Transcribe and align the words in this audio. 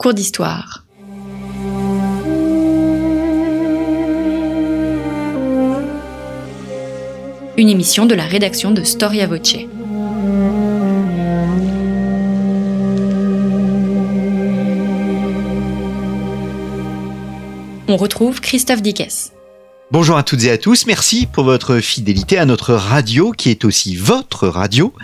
Cours 0.00 0.14
d'histoire. 0.14 0.84
Une 7.56 7.68
émission 7.68 8.06
de 8.06 8.14
la 8.14 8.22
rédaction 8.22 8.70
de 8.70 8.84
Storia 8.84 9.26
Voce. 9.26 9.56
On 17.88 17.96
retrouve 17.96 18.40
Christophe 18.40 18.82
Dickès. 18.82 19.32
Bonjour 19.90 20.16
à 20.16 20.22
toutes 20.22 20.44
et 20.44 20.52
à 20.52 20.58
tous, 20.58 20.86
merci 20.86 21.26
pour 21.26 21.42
votre 21.42 21.80
fidélité 21.80 22.38
à 22.38 22.44
notre 22.44 22.74
radio 22.74 23.32
qui 23.32 23.50
est 23.50 23.64
aussi 23.64 23.96
votre 23.96 24.46
radio. 24.46 24.94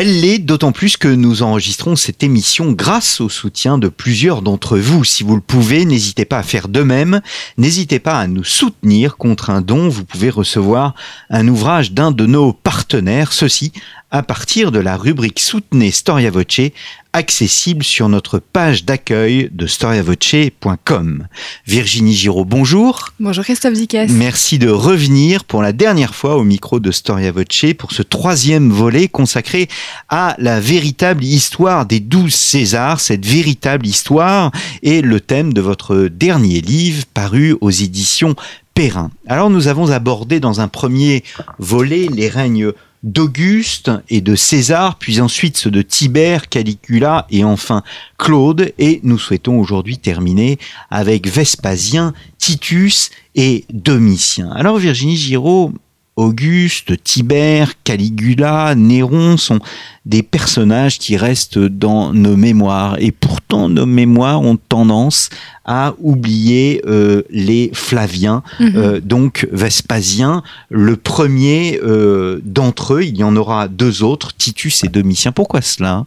Elle 0.00 0.20
l'est 0.20 0.38
d'autant 0.38 0.70
plus 0.70 0.96
que 0.96 1.08
nous 1.08 1.42
enregistrons 1.42 1.96
cette 1.96 2.22
émission 2.22 2.70
grâce 2.70 3.20
au 3.20 3.28
soutien 3.28 3.78
de 3.78 3.88
plusieurs 3.88 4.42
d'entre 4.42 4.78
vous. 4.78 5.02
Si 5.02 5.24
vous 5.24 5.34
le 5.34 5.40
pouvez, 5.40 5.84
n'hésitez 5.84 6.24
pas 6.24 6.38
à 6.38 6.44
faire 6.44 6.68
de 6.68 6.84
même. 6.84 7.20
N'hésitez 7.56 7.98
pas 7.98 8.16
à 8.16 8.28
nous 8.28 8.44
soutenir 8.44 9.16
contre 9.16 9.50
un 9.50 9.60
don. 9.60 9.88
Vous 9.88 10.04
pouvez 10.04 10.30
recevoir 10.30 10.94
un 11.30 11.48
ouvrage 11.48 11.90
d'un 11.90 12.12
de 12.12 12.26
nos 12.26 12.52
partenaires, 12.52 13.32
ceci 13.32 13.72
à 14.10 14.22
partir 14.22 14.72
de 14.72 14.78
la 14.78 14.96
rubrique 14.96 15.38
Soutenez 15.38 15.90
Storia 15.90 16.30
Voce, 16.30 16.70
accessible 17.12 17.84
sur 17.84 18.08
notre 18.08 18.38
page 18.38 18.84
d'accueil 18.84 19.50
de 19.52 19.66
storiavoce.com. 19.66 21.26
Virginie 21.66 22.14
Giraud, 22.14 22.44
bonjour. 22.46 23.08
Bonjour 23.20 23.44
Christophe 23.44 23.74
Zikes. 23.74 24.08
Merci 24.10 24.58
de 24.58 24.70
revenir 24.70 25.44
pour 25.44 25.60
la 25.60 25.72
dernière 25.72 26.14
fois 26.14 26.36
au 26.36 26.44
micro 26.44 26.80
de 26.80 26.90
Storia 26.90 27.32
Voce 27.32 27.74
pour 27.76 27.92
ce 27.92 28.02
troisième 28.02 28.70
volet 28.70 29.08
consacré 29.08 29.68
à 30.08 30.36
la 30.38 30.58
véritable 30.58 31.24
histoire 31.24 31.84
des 31.84 32.00
douze 32.00 32.34
Césars. 32.34 33.00
Cette 33.00 33.26
véritable 33.26 33.86
histoire 33.86 34.52
est 34.82 35.02
le 35.02 35.20
thème 35.20 35.52
de 35.52 35.60
votre 35.60 36.08
dernier 36.08 36.60
livre 36.60 37.04
paru 37.12 37.56
aux 37.60 37.70
éditions 37.70 38.36
Perrin. 38.72 39.10
Alors 39.26 39.50
nous 39.50 39.66
avons 39.66 39.90
abordé 39.90 40.40
dans 40.40 40.60
un 40.60 40.68
premier 40.68 41.24
volet 41.58 42.06
les 42.14 42.28
règnes 42.28 42.72
d'Auguste 43.02 43.90
et 44.08 44.20
de 44.20 44.34
César, 44.34 44.96
puis 44.98 45.20
ensuite 45.20 45.56
ceux 45.56 45.70
de 45.70 45.82
Tibère, 45.82 46.48
Caligula 46.48 47.26
et 47.30 47.44
enfin 47.44 47.82
Claude. 48.18 48.72
Et 48.78 49.00
nous 49.02 49.18
souhaitons 49.18 49.58
aujourd'hui 49.58 49.98
terminer 49.98 50.58
avec 50.90 51.28
Vespasien, 51.28 52.12
Titus 52.38 53.10
et 53.34 53.64
Domitien. 53.72 54.50
Alors 54.50 54.78
Virginie 54.78 55.16
Giraud, 55.16 55.72
Auguste, 56.18 57.00
Tibère, 57.04 57.74
Caligula, 57.84 58.74
Néron 58.74 59.36
sont 59.36 59.60
des 60.04 60.24
personnages 60.24 60.98
qui 60.98 61.16
restent 61.16 61.60
dans 61.60 62.12
nos 62.12 62.36
mémoires. 62.36 62.96
Et 62.98 63.12
pourtant, 63.12 63.68
nos 63.68 63.86
mémoires 63.86 64.42
ont 64.42 64.56
tendance 64.56 65.30
à 65.64 65.94
oublier 66.00 66.82
euh, 66.88 67.22
les 67.30 67.70
Flaviens, 67.72 68.42
mhm. 68.58 68.72
euh, 68.74 69.00
donc 69.00 69.46
Vespasien, 69.52 70.42
le 70.70 70.96
premier 70.96 71.78
euh, 71.84 72.40
d'entre 72.42 72.94
eux. 72.94 73.04
Il 73.04 73.16
y 73.16 73.22
en 73.22 73.36
aura 73.36 73.68
deux 73.68 74.02
autres, 74.02 74.34
Titus 74.36 74.82
et 74.82 74.88
Domitien. 74.88 75.30
Pourquoi 75.30 75.62
cela? 75.62 76.06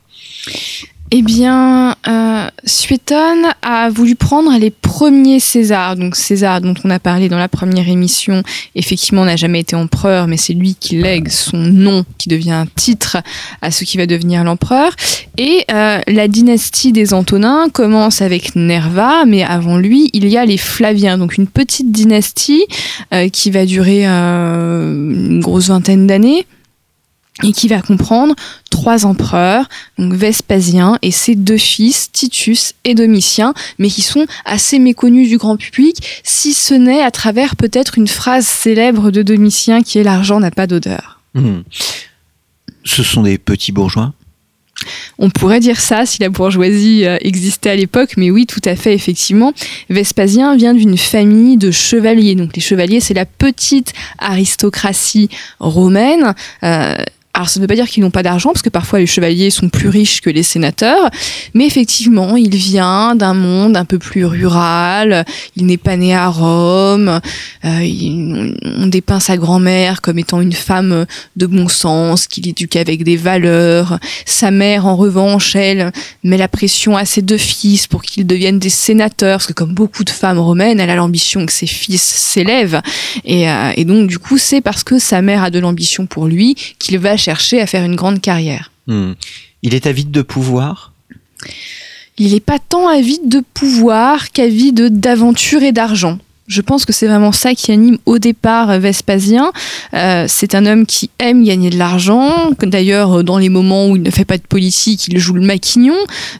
Eh 1.13 1.21
bien, 1.23 1.95
euh, 2.07 2.47
Suétone 2.63 3.47
a 3.61 3.89
voulu 3.89 4.15
prendre 4.15 4.57
les 4.57 4.71
premiers 4.71 5.41
Césars. 5.41 5.97
Donc 5.97 6.15
César, 6.15 6.61
dont 6.61 6.73
on 6.85 6.89
a 6.89 6.99
parlé 6.99 7.27
dans 7.27 7.37
la 7.37 7.49
première 7.49 7.89
émission, 7.89 8.43
effectivement 8.75 9.25
n'a 9.25 9.35
jamais 9.35 9.59
été 9.59 9.75
empereur, 9.75 10.27
mais 10.27 10.37
c'est 10.37 10.53
lui 10.53 10.75
qui 10.79 10.95
lègue 11.01 11.27
son 11.27 11.57
nom, 11.57 12.05
qui 12.17 12.29
devient 12.29 12.51
un 12.51 12.65
titre 12.65 13.17
à 13.61 13.71
ce 13.71 13.83
qui 13.83 13.97
va 13.97 14.05
devenir 14.05 14.45
l'empereur. 14.45 14.95
Et 15.37 15.65
euh, 15.69 15.99
la 16.07 16.27
dynastie 16.29 16.93
des 16.93 17.13
Antonins 17.13 17.67
commence 17.73 18.21
avec 18.21 18.55
Nerva, 18.55 19.25
mais 19.25 19.43
avant 19.43 19.77
lui, 19.77 20.09
il 20.13 20.29
y 20.29 20.37
a 20.37 20.45
les 20.45 20.57
Flaviens, 20.57 21.17
donc 21.17 21.37
une 21.37 21.47
petite 21.47 21.91
dynastie 21.91 22.65
euh, 23.13 23.27
qui 23.27 23.51
va 23.51 23.65
durer 23.65 24.07
euh, 24.07 24.93
une 24.93 25.41
grosse 25.41 25.67
vingtaine 25.67 26.07
d'années 26.07 26.45
et 27.43 27.51
qui 27.51 27.67
va 27.67 27.81
comprendre 27.81 28.35
trois 28.69 29.05
empereurs, 29.05 29.67
donc 29.97 30.13
Vespasien 30.13 30.97
et 31.01 31.11
ses 31.11 31.35
deux 31.35 31.57
fils, 31.57 32.11
Titus 32.11 32.73
et 32.83 32.95
Domitien, 32.95 33.53
mais 33.79 33.89
qui 33.89 34.01
sont 34.01 34.25
assez 34.45 34.79
méconnus 34.79 35.29
du 35.29 35.37
grand 35.37 35.57
public, 35.57 36.21
si 36.23 36.53
ce 36.53 36.73
n'est 36.73 37.01
à 37.01 37.11
travers 37.11 37.55
peut-être 37.55 37.97
une 37.97 38.07
phrase 38.07 38.45
célèbre 38.45 39.11
de 39.11 39.21
Domitien 39.21 39.81
qui 39.83 39.99
est 39.99 40.03
l'argent 40.03 40.39
n'a 40.39 40.51
pas 40.51 40.67
d'odeur. 40.67 41.19
Hmm. 41.33 41.61
Ce 42.83 43.03
sont 43.03 43.23
des 43.23 43.37
petits 43.37 43.71
bourgeois? 43.71 44.13
On 45.19 45.29
pourrait 45.29 45.59
dire 45.59 45.79
ça 45.79 46.05
si 46.05 46.19
la 46.21 46.29
bourgeoisie 46.29 47.05
euh, 47.05 47.17
existait 47.21 47.69
à 47.69 47.75
l'époque, 47.75 48.13
mais 48.17 48.31
oui, 48.31 48.47
tout 48.47 48.61
à 48.65 48.75
fait, 48.75 48.93
effectivement. 48.93 49.53
Vespasien 49.89 50.55
vient 50.55 50.73
d'une 50.73 50.97
famille 50.97 51.57
de 51.57 51.71
chevaliers. 51.71 52.35
Donc 52.35 52.55
les 52.55 52.61
chevaliers, 52.61 52.99
c'est 52.99 53.13
la 53.13 53.25
petite 53.25 53.93
aristocratie 54.17 55.29
romaine. 55.59 56.33
Euh, 56.63 56.95
alors 57.33 57.49
ça 57.49 57.59
ne 57.59 57.63
veut 57.63 57.67
pas 57.67 57.75
dire 57.75 57.87
qu'ils 57.87 58.03
n'ont 58.03 58.11
pas 58.11 58.23
d'argent, 58.23 58.49
parce 58.49 58.61
que 58.61 58.69
parfois 58.69 58.99
les 58.99 59.05
chevaliers 59.05 59.49
sont 59.51 59.69
plus 59.69 59.87
riches 59.87 60.21
que 60.21 60.29
les 60.29 60.43
sénateurs, 60.43 61.09
mais 61.53 61.65
effectivement, 61.65 62.35
il 62.35 62.53
vient 62.55 63.15
d'un 63.15 63.33
monde 63.33 63.77
un 63.77 63.85
peu 63.85 63.99
plus 63.99 64.25
rural, 64.25 65.25
il 65.55 65.65
n'est 65.65 65.77
pas 65.77 65.95
né 65.95 66.13
à 66.13 66.27
Rome, 66.27 67.21
euh, 67.63 68.53
on 68.63 68.87
dépeint 68.87 69.21
sa 69.21 69.37
grand-mère 69.37 70.01
comme 70.01 70.19
étant 70.19 70.41
une 70.41 70.51
femme 70.51 71.05
de 71.37 71.45
bon 71.45 71.69
sens, 71.69 72.27
qu'il 72.27 72.47
éduque 72.47 72.75
avec 72.75 73.03
des 73.03 73.17
valeurs. 73.17 73.97
Sa 74.25 74.51
mère, 74.51 74.85
en 74.85 74.97
revanche, 74.97 75.55
elle, 75.55 75.91
met 76.23 76.37
la 76.37 76.49
pression 76.49 76.97
à 76.97 77.05
ses 77.05 77.21
deux 77.21 77.37
fils 77.37 77.87
pour 77.87 78.01
qu'ils 78.01 78.27
deviennent 78.27 78.59
des 78.59 78.69
sénateurs, 78.69 79.37
parce 79.37 79.47
que 79.47 79.53
comme 79.53 79.73
beaucoup 79.73 80.03
de 80.03 80.09
femmes 80.09 80.39
romaines, 80.39 80.79
elle 80.81 80.89
a 80.89 80.95
l'ambition 80.95 81.45
que 81.45 81.53
ses 81.53 81.67
fils 81.67 82.03
s'élèvent, 82.03 82.81
et, 83.23 83.49
euh, 83.49 83.71
donc 83.85 84.07
du 84.07 84.19
coup, 84.19 84.37
c'est 84.37 84.61
parce 84.61 84.83
que 84.83 84.99
sa 84.99 85.21
mère 85.21 85.43
a 85.43 85.49
de 85.49 85.59
l'ambition 85.59 86.05
pour 86.05 86.27
lui 86.27 86.55
qu'il 86.77 86.97
va 86.99 87.17
chercher 87.21 87.61
à 87.61 87.67
faire 87.67 87.85
une 87.85 87.95
grande 87.95 88.19
carrière. 88.19 88.71
Hmm. 88.87 89.13
Il 89.61 89.73
est 89.73 89.85
avide 89.85 90.11
de 90.11 90.21
pouvoir? 90.21 90.91
Il 92.17 92.33
n'est 92.33 92.39
pas 92.39 92.59
tant 92.59 92.87
avide 92.87 93.29
de 93.29 93.41
pouvoir 93.53 94.31
qu'avide 94.31 94.99
d'aventure 94.99 95.63
et 95.63 95.71
d'argent. 95.71 96.19
Je 96.47 96.61
pense 96.61 96.85
que 96.85 96.91
c'est 96.91 97.07
vraiment 97.07 97.31
ça 97.31 97.53
qui 97.53 97.71
anime 97.71 97.97
au 98.05 98.17
départ 98.17 98.79
Vespasien. 98.79 99.51
Euh, 99.93 100.25
c'est 100.27 100.55
un 100.55 100.65
homme 100.65 100.85
qui 100.85 101.09
aime 101.19 101.45
gagner 101.45 101.69
de 101.69 101.77
l'argent. 101.77 102.51
D'ailleurs, 102.61 103.23
dans 103.23 103.37
les 103.37 103.49
moments 103.49 103.87
où 103.87 103.95
il 103.95 104.01
ne 104.01 104.09
fait 104.09 104.25
pas 104.25 104.37
de 104.37 104.43
politique, 104.43 105.07
il 105.07 105.17
joue 105.19 105.33
le 105.33 105.41
maquignon, 105.41 105.95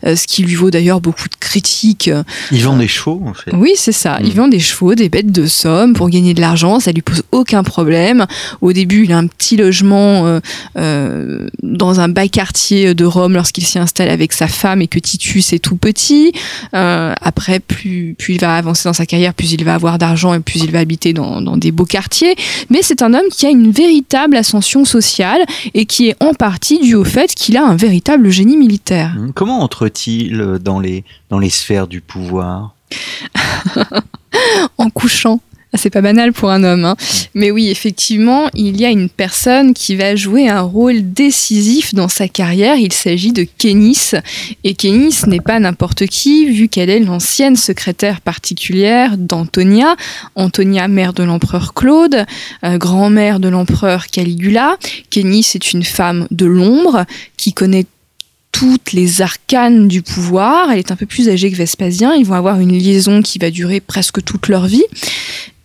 euh, 0.06 0.16
ce 0.16 0.28
qui 0.28 0.44
lui 0.44 0.56
vaut 0.56 0.72
d'ailleurs 0.72 1.01
beaucoup 1.01 1.29
de 1.29 1.35
critiques. 1.39 2.09
Il 2.51 2.63
vend 2.63 2.75
des 2.78 2.88
chevaux, 2.88 3.22
en 3.25 3.34
fait. 3.34 3.51
Oui, 3.53 3.73
c'est 3.75 3.91
ça. 3.91 4.17
Il 4.22 4.31
mm. 4.31 4.34
vend 4.34 4.47
des 4.47 4.59
chevaux, 4.59 4.95
des 4.95 5.07
bêtes 5.07 5.31
de 5.31 5.45
somme 5.45 5.94
pour 5.94 6.09
gagner 6.09 6.33
de 6.33 6.41
l'argent. 6.41 6.79
Ça 6.79 6.91
lui 6.91 7.03
pose 7.03 7.23
aucun 7.31 7.63
problème. 7.63 8.25
Au 8.62 8.73
début, 8.73 9.06
il 9.06 9.13
a 9.13 9.18
un 9.18 9.28
petit 9.28 9.56
logement 9.56 10.39
euh, 10.78 11.47
dans 11.62 12.00
un 12.00 12.09
bas 12.09 12.28
quartier 12.28 12.95
de 12.95 13.06
Rome 13.06 13.33
lorsqu'il 13.33 13.66
s'y 13.66 13.79
installe 13.79 14.09
avec 14.09 14.33
sa 14.33 14.47
femme 14.47 14.81
et 14.81 14.88
que 14.88 15.00
Titus 15.00 15.53
est 15.53 15.59
tout 15.59 15.75
petit. 15.78 16.33
après, 16.73 17.59
plus, 17.59 18.16
plus 18.18 18.35
il 18.35 18.41
va 18.41 18.56
avancer 18.57 18.89
dans 18.89 18.94
sa 18.94 19.06
carrière, 19.06 19.33
plus 19.33 19.53
il 19.53 19.63
va 19.63 19.75
avoir 19.75 19.91
d'argent 19.97 20.34
et 20.34 20.40
plus 20.40 20.63
il 20.63 20.72
va 20.72 20.79
habiter 20.79 21.13
dans, 21.13 21.57
des 21.57 21.72
beaux 21.72 21.85
quartiers. 21.85 22.35
Mais 22.69 22.79
c'est 22.81 23.02
un 23.02 23.13
homme 23.13 23.29
qui 23.31 23.46
a 23.46 23.50
une 23.50 23.72
véritable 23.72 24.35
ascension 24.35 24.85
sociale 24.85 25.41
et 25.74 25.85
qui 25.85 26.09
est 26.09 26.16
en 26.24 26.34
partie 26.34 26.79
dû 26.79 26.96
au 26.96 27.03
fait 27.03 27.34
qu'il 27.34 27.57
a 27.57 27.66
un 27.66 27.75
véritable 27.75 28.30
génie 28.30 28.57
militaire. 28.57 29.13
Hum, 29.18 29.34
comment 29.34 29.62
entre-t-il 29.62 30.59
dans 30.62 30.80
les, 30.80 31.03
dans 31.30 31.40
les 31.40 31.50
sphères 31.50 31.88
du 31.88 32.01
pouvoir? 32.01 32.75
En 34.78 34.90
couchant. 34.90 35.41
Ah, 35.74 35.78
c'est 35.78 35.90
pas 35.90 36.02
banal 36.02 36.34
pour 36.34 36.52
un 36.52 36.66
homme. 36.66 36.84
Hein. 36.84 36.98
Mais 37.34 37.50
oui, 37.50 37.70
effectivement, 37.70 38.50
il 38.54 38.80
y 38.80 38.86
a 38.86 38.90
une 38.90 39.08
personne 39.08 39.74
qui 39.74 39.96
va 39.96 40.18
jouer 40.18 40.50
un 40.50 40.59
rôle 40.59 41.14
décisif 41.14 41.94
dans 41.94 42.09
sa 42.09 42.28
carrière. 42.28 42.76
Il 42.76 42.92
s'agit 42.92 43.32
de 43.32 43.48
Kénis. 43.58 44.12
Et 44.66 44.74
Kénis 44.74 45.22
n'est 45.28 45.40
pas 45.40 45.60
n'importe 45.62 46.08
qui, 46.08 46.46
vu 46.50 46.68
qu'elle 46.68 46.90
est 46.90 47.00
l'ancienne 47.00 47.56
secrétaire 47.56 48.19
particulière 48.19 49.18
d'Antonia. 49.18 49.95
Antonia, 50.36 50.90
mère 50.90 51.13
de 51.13 51.24
l'empereur 51.24 51.74
Claude, 51.74 52.25
euh, 52.66 52.78
grand-mère 52.78 53.40
de 53.40 53.48
l'empereur 53.48 54.07
Caligula. 54.07 54.78
Kénis 55.10 55.51
est 55.56 55.72
une 55.72 55.86
femme 55.86 56.28
de 56.31 56.48
l'ombre 56.48 57.06
qui 57.38 57.54
connaît 57.54 57.86
toutes 58.51 58.92
les 58.92 59.22
arcanes 59.22 59.88
du 59.88 60.01
pouvoir. 60.01 60.69
Elle 60.69 60.80
est 60.80 60.92
un 60.92 60.98
peu 60.98 61.06
plus 61.06 61.30
âgée 61.30 61.50
que 61.50 61.56
Vespasien. 61.56 62.13
Ils 62.13 62.25
vont 62.25 62.36
avoir 62.36 62.60
une 62.60 62.78
liaison 62.78 63.22
qui 63.22 63.40
va 63.40 63.50
durer 63.50 63.80
presque 63.80 64.22
toute 64.24 64.50
leur 64.50 64.68
vie. 64.68 64.84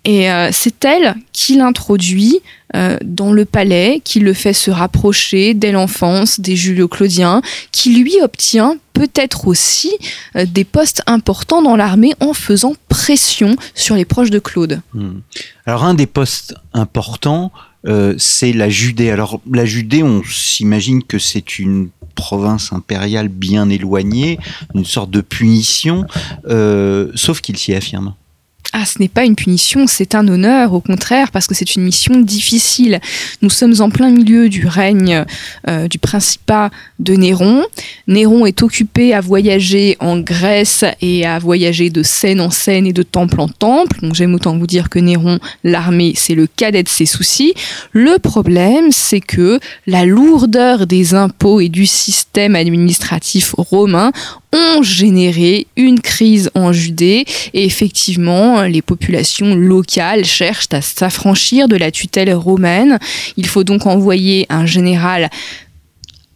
Et 0.06 0.30
euh, 0.30 0.50
c'est 0.52 0.84
elle 0.84 1.16
qui 1.32 1.56
l'introduit 1.56 2.38
euh, 2.76 2.96
dans 3.04 3.32
le 3.32 3.44
palais, 3.44 4.00
qui 4.04 4.20
le 4.20 4.34
fait 4.34 4.52
se 4.52 4.70
rapprocher 4.70 5.52
dès 5.52 5.72
l'enfance 5.72 6.38
des 6.38 6.54
Julio-Claudiens, 6.54 7.42
qui 7.72 7.92
lui 7.92 8.14
obtient 8.22 8.76
peut-être 8.92 9.48
aussi 9.48 9.90
euh, 10.36 10.46
des 10.46 10.62
postes 10.62 11.02
importants 11.08 11.60
dans 11.60 11.74
l'armée 11.74 12.14
en 12.20 12.34
faisant 12.34 12.74
pression 12.88 13.56
sur 13.74 13.96
les 13.96 14.04
proches 14.04 14.30
de 14.30 14.38
Claude. 14.38 14.80
Hmm. 14.94 15.18
Alors 15.66 15.82
un 15.82 15.94
des 15.94 16.06
postes 16.06 16.54
importants, 16.72 17.52
c'est 18.18 18.52
la 18.52 18.68
Judée. 18.68 19.10
Alors 19.10 19.40
la 19.52 19.64
Judée, 19.64 20.02
on 20.02 20.22
s'imagine 20.24 21.04
que 21.04 21.20
c'est 21.20 21.60
une 21.60 21.90
province 22.16 22.72
impériale 22.72 23.28
bien 23.28 23.68
éloignée, 23.70 24.40
une 24.74 24.84
sorte 24.84 25.10
de 25.10 25.20
punition, 25.20 26.04
sauf 27.14 27.40
qu'il 27.40 27.56
s'y 27.56 27.74
affirme. 27.74 28.14
Ah, 28.78 28.84
ce 28.84 28.99
n'est 28.99 29.08
pas 29.08 29.25
une 29.25 29.37
punition, 29.37 29.87
c'est 29.87 30.14
un 30.14 30.28
honneur, 30.28 30.75
au 30.75 30.82
contraire, 30.82 31.31
parce 31.31 31.46
que 31.46 31.55
c'est 31.55 31.76
une 31.76 31.82
mission 31.82 32.20
difficile. 32.20 33.00
Nous 33.40 33.49
sommes 33.49 33.73
en 33.81 33.88
plein 33.88 34.11
milieu 34.11 34.50
du 34.50 34.67
règne 34.67 35.25
euh, 35.67 35.88
du 35.88 35.99
principat 35.99 36.70
de 36.99 37.14
Néron. 37.14 37.64
Néron 38.06 38.44
est 38.44 38.62
occupé 38.62 39.14
à 39.14 39.23
voyager 39.23 39.96
en 39.99 40.19
Grèce 40.19 40.84
et 41.00 41.25
à 41.25 41.38
voyager 41.38 41.88
de 41.88 42.02
scène 42.02 42.38
en 42.38 42.50
scène 42.50 42.87
et 42.87 42.93
de 42.93 43.02
temple 43.02 43.40
en 43.40 43.49
temple. 43.49 43.96
J'aime 44.12 44.34
autant 44.34 44.58
vous 44.58 44.67
dire 44.67 44.90
que 44.90 44.99
Néron, 44.99 45.38
l'armée, 45.64 46.12
c'est 46.14 46.34
le 46.34 46.46
cadet 46.46 46.82
de 46.82 46.90
ses 46.90 47.06
soucis. 47.06 47.55
Le 47.93 48.19
problème, 48.19 48.93
c'est 48.93 49.23
que 49.23 49.58
la 49.87 50.05
lourdeur 50.05 50.87
des 50.87 51.14
impôts 51.14 51.61
et 51.61 51.70
du 51.70 51.87
système 51.87 52.55
administratif 52.55 53.55
romain 53.56 54.12
ont 54.56 54.82
généré 54.82 55.66
une 55.76 56.00
crise 56.00 56.50
en 56.54 56.72
Judée 56.72 57.24
et 57.52 57.64
effectivement 57.64 58.62
les 58.62 58.82
populations 58.82 59.54
locales 59.54 60.24
cherchent 60.24 60.68
à 60.72 60.80
s'affranchir 60.80 61.68
de 61.68 61.76
la 61.76 61.90
tutelle 61.90 62.32
romaine. 62.34 62.98
Il 63.36 63.46
faut 63.46 63.64
donc 63.64 63.86
envoyer 63.86 64.46
un 64.48 64.66
général 64.66 65.30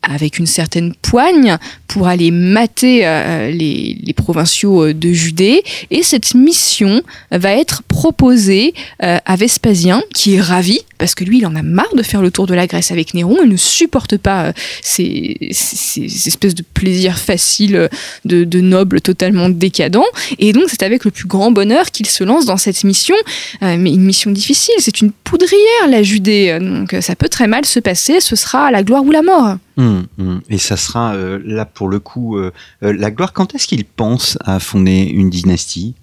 avec 0.02 0.38
une 0.38 0.47
certaine 0.47 0.94
poigne 0.94 1.58
pour 1.87 2.06
aller 2.06 2.31
mater 2.31 3.06
euh, 3.06 3.50
les, 3.50 3.99
les, 4.02 4.12
provinciaux 4.12 4.85
euh, 4.85 4.94
de 4.94 5.12
Judée. 5.12 5.62
Et 5.91 6.02
cette 6.02 6.35
mission 6.35 7.02
va 7.31 7.52
être 7.52 7.82
proposée 7.82 8.75
euh, 9.02 9.19
à 9.25 9.37
Vespasien, 9.37 10.02
qui 10.14 10.37
est 10.37 10.41
ravi, 10.41 10.81
parce 10.99 11.14
que 11.14 11.25
lui, 11.25 11.38
il 11.38 11.47
en 11.47 11.55
a 11.55 11.62
marre 11.62 11.94
de 11.94 12.02
faire 12.02 12.23
le 12.23 12.31
tour 12.31 12.47
de 12.47 12.55
la 12.55 12.67
Grèce 12.67 12.93
avec 12.93 13.12
Néron. 13.12 13.38
Il 13.43 13.50
ne 13.50 13.56
supporte 13.56 14.17
pas 14.17 14.52
ces, 14.82 15.37
ces, 15.50 16.08
ces 16.08 16.29
espèces 16.29 16.55
de 16.55 16.62
plaisirs 16.62 17.19
faciles 17.19 17.88
de, 18.25 18.44
de, 18.44 18.61
nobles 18.61 19.00
totalement 19.00 19.49
décadents. 19.49 20.06
Et 20.38 20.53
donc, 20.53 20.64
c'est 20.69 20.82
avec 20.82 21.05
le 21.05 21.11
plus 21.11 21.26
grand 21.26 21.50
bonheur 21.50 21.91
qu'il 21.91 22.06
se 22.06 22.25
lance 22.25 22.46
dans 22.46 22.56
cette 22.56 22.85
mission. 22.85 23.17
mais 23.61 23.76
une 23.93 24.05
mission 24.05 24.31
difficile, 24.31 24.75
c'est 24.79 25.00
une 25.00 25.12
poudrière, 25.12 25.88
la 25.88 26.03
Judée. 26.03 26.58
Donc, 26.61 26.94
ça 27.00 27.17
peut 27.17 27.29
très 27.29 27.46
mal 27.46 27.64
se 27.64 27.81
passer. 27.81 28.20
Ce 28.20 28.37
sera 28.37 28.70
la 28.70 28.82
gloire 28.82 29.05
ou 29.05 29.11
la 29.11 29.23
mort. 29.23 29.56
Mmh, 29.81 30.03
mmh. 30.19 30.38
Et 30.50 30.59
ça 30.59 30.77
sera 30.77 31.15
euh, 31.15 31.41
là 31.43 31.65
pour 31.65 31.88
le 31.88 32.00
coup 32.00 32.37
euh, 32.37 32.53
euh, 32.82 32.93
la 32.93 33.11
gloire. 33.11 33.32
Quand 33.32 33.55
est-ce 33.55 33.67
qu'il 33.67 33.87
pense 33.87 34.37
à 34.44 34.61
fonder 34.61 35.05
une 35.05 35.31
dynastie? 35.31 35.94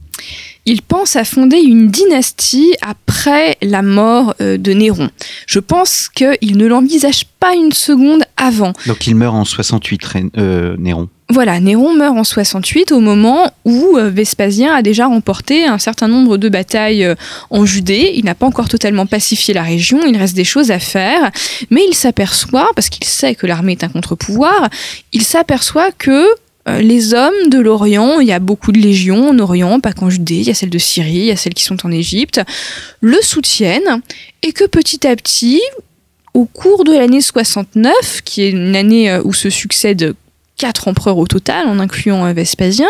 Il 0.66 0.82
pense 0.82 1.16
à 1.16 1.24
fonder 1.24 1.58
une 1.58 1.90
dynastie 1.90 2.74
après 2.82 3.56
la 3.62 3.84
mort 3.84 4.34
de 4.40 4.74
Néron. 4.74 5.12
Je 5.46 5.60
pense 5.60 6.10
qu'il 6.10 6.58
ne 6.58 6.66
l'envisage 6.66 7.26
pas 7.40 7.54
une 7.54 7.72
seconde 7.72 8.24
avant. 8.36 8.74
Donc 8.88 9.06
il 9.06 9.16
meurt 9.16 9.36
en 9.36 9.46
68, 9.46 10.34
Néron. 10.80 11.08
Voilà, 11.30 11.60
Néron 11.60 11.94
meurt 11.94 12.18
en 12.18 12.24
68 12.24 12.94
au 12.94 13.02
moment 13.02 13.52
où 13.66 13.98
Vespasien 13.98 14.74
a 14.74 14.82
déjà 14.82 15.08
remporté 15.08 15.66
un 15.66 15.78
certain 15.78 16.08
nombre 16.08 16.38
de 16.38 16.48
batailles 16.48 17.16
en 17.50 17.66
Judée. 17.66 18.14
Il 18.16 18.24
n'a 18.24 18.34
pas 18.34 18.46
encore 18.46 18.70
totalement 18.70 19.06
pacifié 19.06 19.54
la 19.54 19.64
région, 19.64 20.00
il 20.06 20.16
reste 20.16 20.36
des 20.36 20.46
choses 20.46 20.72
à 20.72 20.80
faire, 20.80 21.32
mais 21.70 21.82
il 21.86 21.94
s'aperçoit, 21.94 22.70
parce 22.76 22.88
qu'il 22.90 23.04
sait 23.04 23.36
que 23.36 23.46
l'armée 23.46 23.74
est 23.74 23.84
un 23.84 23.90
contre-pouvoir, 23.90 24.70
il 25.12 25.22
s'aperçoit 25.22 25.92
que 25.92 26.26
les 26.80 27.14
hommes 27.14 27.50
de 27.50 27.60
l'Orient, 27.60 28.20
il 28.20 28.28
y 28.28 28.34
a 28.34 28.40
beaucoup 28.40 28.72
de 28.72 28.80
légions 28.80 29.30
en 29.30 29.40
Orient, 29.40 29.80
pas 29.82 29.94
qu'en 29.94 30.10
Judée, 30.10 30.36
il 30.36 30.48
y 30.48 30.50
a 30.50 30.54
celles 30.54 30.70
de 30.70 30.78
Syrie, 30.78 31.12
il 31.12 31.26
y 31.26 31.32
a 31.32 31.38
celles 31.38 31.54
qui 31.54 31.64
sont 31.64 31.86
en 31.86 31.92
Égypte, 31.92 32.42
le 33.02 33.22
soutiennent 33.22 34.02
et 34.44 34.54
que 34.54 34.66
petit 34.66 35.06
à 35.06 35.16
petit, 35.16 35.62
au 36.34 36.46
cours 36.46 36.86
de 36.86 36.94
l'année 36.94 37.22
69, 37.22 38.22
qui 38.24 38.44
est 38.44 38.52
une 38.52 38.76
année 38.76 39.18
où 39.24 39.34
se 39.34 39.50
succèdent 39.50 40.14
quatre 40.58 40.88
empereurs 40.88 41.18
au 41.18 41.28
total, 41.28 41.68
en 41.68 41.80
incluant 41.80 42.32
Vespasien, 42.34 42.90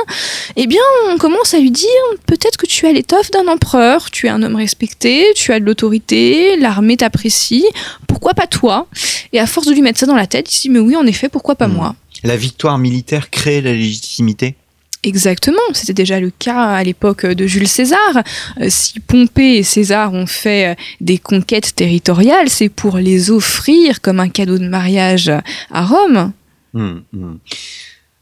eh 0.56 0.68
bien, 0.68 0.81
on 1.10 1.18
commence 1.18 1.54
à 1.54 1.60
lui 1.60 1.72
dire 1.72 1.88
peut-être 2.25 2.58
que 2.58 2.66
tu 2.66 2.88
as 2.88 2.94
l'étoffe 2.94 3.30
d'un 3.31 3.48
empereur, 3.48 4.10
tu 4.10 4.28
es 4.28 4.30
un 4.30 4.42
homme 4.42 4.56
respecté, 4.56 5.25
tu 5.36 5.52
as 5.52 5.60
de 5.60 5.66
l'autorité, 5.66 6.58
l'armée 6.58 6.98
t'apprécie, 6.98 7.66
pourquoi 8.08 8.34
pas 8.34 8.48
toi? 8.48 8.88
Et 9.34 9.40
à 9.40 9.46
force 9.46 9.68
de 9.68 9.74
lui 9.74 9.81
mettre 9.81 10.00
ça 10.00 10.06
dans 10.06 10.16
la 10.16 10.28
tête, 10.28 10.52
il 10.52 10.56
se 10.56 10.62
dit 10.62 10.69
mais 10.69 10.80
oui, 10.80 10.96
en 10.96 11.06
effet, 11.06 11.30
pourquoi 11.30 11.56
pas 11.56 11.68
mmh. 11.68 11.74
moi? 11.74 11.96
La 12.24 12.38
victoire 12.38 12.78
militaire 12.78 13.30
crée 13.30 13.62
la 13.62 13.74
légitimité? 13.74 14.56
Exactement, 15.04 15.60
c'était 15.74 15.94
déjà 15.94 16.20
le 16.20 16.31
cas 16.31 16.63
à 16.63 16.84
l'époque 16.84 17.25
de 17.25 17.46
Jules 17.46 17.68
César. 17.68 18.24
Si 18.68 19.00
Pompée 19.00 19.58
et 19.58 19.63
César 19.63 20.13
ont 20.13 20.25
fait 20.25 20.75
des 21.00 21.20
conquêtes 21.20 21.75
territoriales, 21.75 22.50
c'est 22.50 22.70
pour 22.70 22.98
les 22.98 23.30
offrir 23.30 24.02
comme 24.02 24.20
un 24.20 24.30
cadeau 24.30 24.58
de 24.58 24.68
mariage 24.68 25.31
à 25.72 25.86
Rome. 25.86 26.34
Mmh, 26.77 27.03
mmh. 27.13 27.35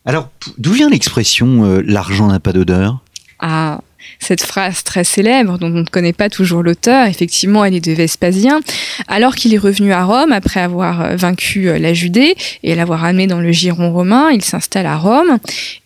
Alors, 0.06 0.30
d'où 0.58 0.72
vient 0.72 0.90
l'expression 0.90 1.66
euh, 1.66 1.82
l'argent 1.86 2.28
n'a 2.28 2.40
pas 2.40 2.54
d'odeur? 2.54 3.00
Ah, 3.40 3.82
cette 4.20 4.44
phrase 4.44 4.84
très 4.84 5.04
célèbre 5.04 5.58
dont 5.58 5.68
on 5.68 5.82
ne 5.82 5.86
connaît 5.86 6.14
pas 6.14 6.30
toujours 6.30 6.64
l'auteur, 6.64 7.08
effectivement, 7.08 7.66
elle 7.66 7.76
est 7.76 7.86
de 7.86 7.92
Vespasien. 7.92 8.60
Alors 9.08 9.36
qu'il 9.36 9.54
est 9.54 9.60
revenu 9.60 9.92
à 9.92 10.04
Rome 10.04 10.32
après 10.32 10.60
avoir 10.60 11.16
vaincu 11.16 11.64
la 11.78 11.94
Judée 11.94 12.36
et 12.64 12.76
l'avoir 12.76 13.04
amené 13.04 13.28
dans 13.28 13.40
le 13.40 13.52
giron 13.52 13.92
romain, 13.92 14.30
il 14.32 14.44
s'installe 14.44 14.86
à 14.86 14.98
Rome. 14.98 15.38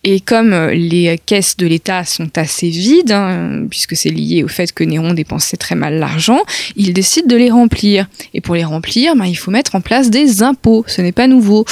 Et 0.04 0.20
comme 0.20 0.70
les 0.70 1.20
caisses 1.26 1.58
de 1.58 1.68
l'État 1.68 2.06
sont 2.06 2.30
assez 2.38 2.70
vides, 2.70 3.12
hein, 3.12 3.66
puisque 3.70 3.96
c'est 3.96 4.10
lié 4.10 4.44
au 4.44 4.48
fait 4.48 4.72
que 4.72 4.84
Néron 4.84 5.14
dépensait 5.14 5.58
très 5.58 5.76
mal 5.76 6.00
l'argent, 6.00 6.40
il 6.76 6.94
décide 6.94 7.28
de 7.28 7.36
les 7.36 7.50
remplir. 7.50 8.08
Et 8.34 8.42
pour 8.42 8.56
les 8.56 8.64
remplir, 8.64 9.16
ben, 9.16 9.26
il 9.26 9.36
faut 9.36 9.52
mettre 9.52 9.76
en 9.76 9.82
place 9.82 10.10
des 10.10 10.44
impôts. 10.44 10.84
Ce 10.88 11.02
n'est 11.02 11.12
pas 11.12 11.28
nouveau. 11.28 11.66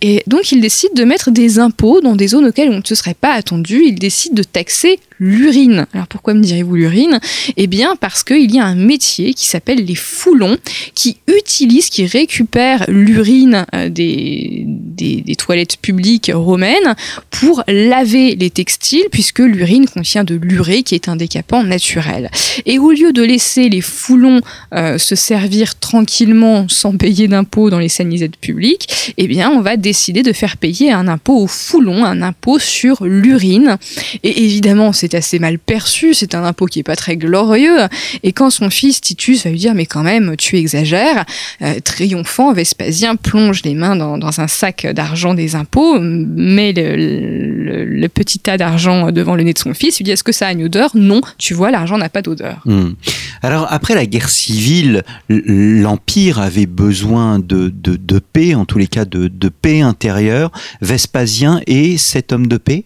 Et 0.00 0.22
donc 0.26 0.52
il 0.52 0.60
décide 0.60 0.94
de 0.94 1.04
mettre 1.04 1.30
des 1.30 1.58
impôts 1.58 2.00
dans 2.00 2.16
des 2.16 2.28
zones 2.28 2.46
auxquelles 2.46 2.70
on 2.70 2.78
ne 2.78 2.84
se 2.84 2.94
serait 2.94 3.14
pas 3.14 3.32
attendu. 3.32 3.82
Il 3.86 3.96
décide 3.96 4.34
de 4.34 4.42
taxer 4.42 4.98
l'urine. 5.18 5.86
Alors 5.92 6.06
pourquoi 6.06 6.34
me 6.34 6.42
direz-vous 6.42 6.76
l'urine? 6.76 7.20
Eh 7.56 7.66
bien 7.66 7.96
parce 7.96 8.22
qu'il 8.22 8.50
y 8.54 8.58
a 8.58 8.64
un 8.64 8.74
métier 8.74 9.34
qui 9.34 9.46
s'appelle 9.46 9.84
les 9.84 9.94
foulons 9.94 10.56
qui 10.94 11.18
utilisent, 11.26 11.90
qui 11.90 12.06
récupèrent 12.06 12.84
l'urine 12.88 13.66
des, 13.90 14.64
des, 14.66 15.22
des, 15.22 15.36
toilettes 15.36 15.76
publiques 15.78 16.30
romaines 16.32 16.94
pour 17.30 17.62
laver 17.68 18.34
les 18.36 18.50
textiles 18.50 19.06
puisque 19.10 19.40
l'urine 19.40 19.86
contient 19.86 20.24
de 20.24 20.34
l'urée 20.34 20.82
qui 20.82 20.94
est 20.94 21.08
un 21.08 21.16
décapant 21.16 21.62
naturel. 21.62 22.30
Et 22.66 22.78
au 22.78 22.90
lieu 22.90 23.12
de 23.12 23.22
laisser 23.22 23.68
les 23.68 23.80
foulons 23.80 24.40
euh, 24.74 24.98
se 24.98 25.14
servir 25.14 25.78
tranquillement 25.78 26.66
sans 26.68 26.96
payer 26.96 27.28
d'impôts 27.28 27.70
dans 27.70 27.78
les 27.78 27.88
sanisettes 27.88 28.36
publiques, 28.36 29.14
eh 29.16 29.26
bien 29.26 29.50
on 29.50 29.60
va 29.60 29.76
décider 29.76 30.22
de 30.22 30.32
faire 30.32 30.56
payer 30.56 30.92
un 30.92 31.08
impôt 31.08 31.36
aux 31.38 31.46
foulons, 31.46 32.04
un 32.04 32.22
impôt 32.22 32.58
sur 32.58 33.04
l'urine. 33.04 33.76
Et 34.22 34.44
évidemment 34.44 34.92
c'est 35.02 35.14
assez 35.16 35.40
mal 35.40 35.58
perçu, 35.58 36.14
c'est 36.14 36.36
un 36.36 36.44
impôt 36.44 36.66
qui 36.66 36.78
est 36.78 36.84
pas 36.84 36.94
très 36.94 37.16
glorieux. 37.16 37.76
Et 38.22 38.32
quand 38.32 38.50
son 38.50 38.70
fils 38.70 39.00
Titus 39.00 39.42
va 39.42 39.50
lui 39.50 39.58
dire 39.58 39.74
mais 39.74 39.84
quand 39.84 40.04
même 40.04 40.36
tu 40.36 40.56
exagères, 40.56 41.24
euh, 41.60 41.80
triomphant, 41.82 42.52
Vespasien 42.52 43.16
plonge 43.16 43.62
les 43.64 43.74
mains 43.74 43.96
dans, 43.96 44.40
un 44.40 44.46
sac 44.46 44.86
d'argent 44.86 45.34
des 45.34 45.56
impôts, 45.56 45.98
met 45.98 46.72
le, 46.76 48.06
petit 48.06 48.38
tas 48.38 48.56
d'argent 48.56 49.10
devant 49.10 49.34
le 49.34 49.42
nez 49.42 49.54
de 49.54 49.58
son 49.58 49.74
fils, 49.74 49.98
lui 49.98 50.04
dit 50.04 50.12
est-ce 50.12 50.22
que 50.22 50.30
ça 50.30 50.46
a 50.46 50.52
une 50.52 50.64
odeur? 50.64 50.90
Non, 50.94 51.20
tu 51.36 51.52
vois, 51.52 51.72
l'argent 51.72 51.98
n'a 51.98 52.08
pas 52.08 52.22
d'odeur. 52.22 52.60
Mmh. 52.64 52.90
Alors 53.42 53.66
après 53.70 53.96
la 53.96 54.06
guerre 54.06 54.30
civile, 54.30 55.02
l'Empire 55.28 56.38
avait 56.38 56.66
besoin 56.66 57.40
de, 57.40 57.72
paix, 58.32 58.54
en 58.54 58.66
tous 58.66 58.78
les 58.78 58.86
cas 58.86 59.04
de, 59.04 59.26
de 59.26 59.48
paix 59.48 59.80
intérieure. 59.80 60.52
Vespasien 60.80 61.60
est 61.66 61.96
cet 61.96 62.32
homme 62.32 62.46
de 62.46 62.56
paix? 62.56 62.84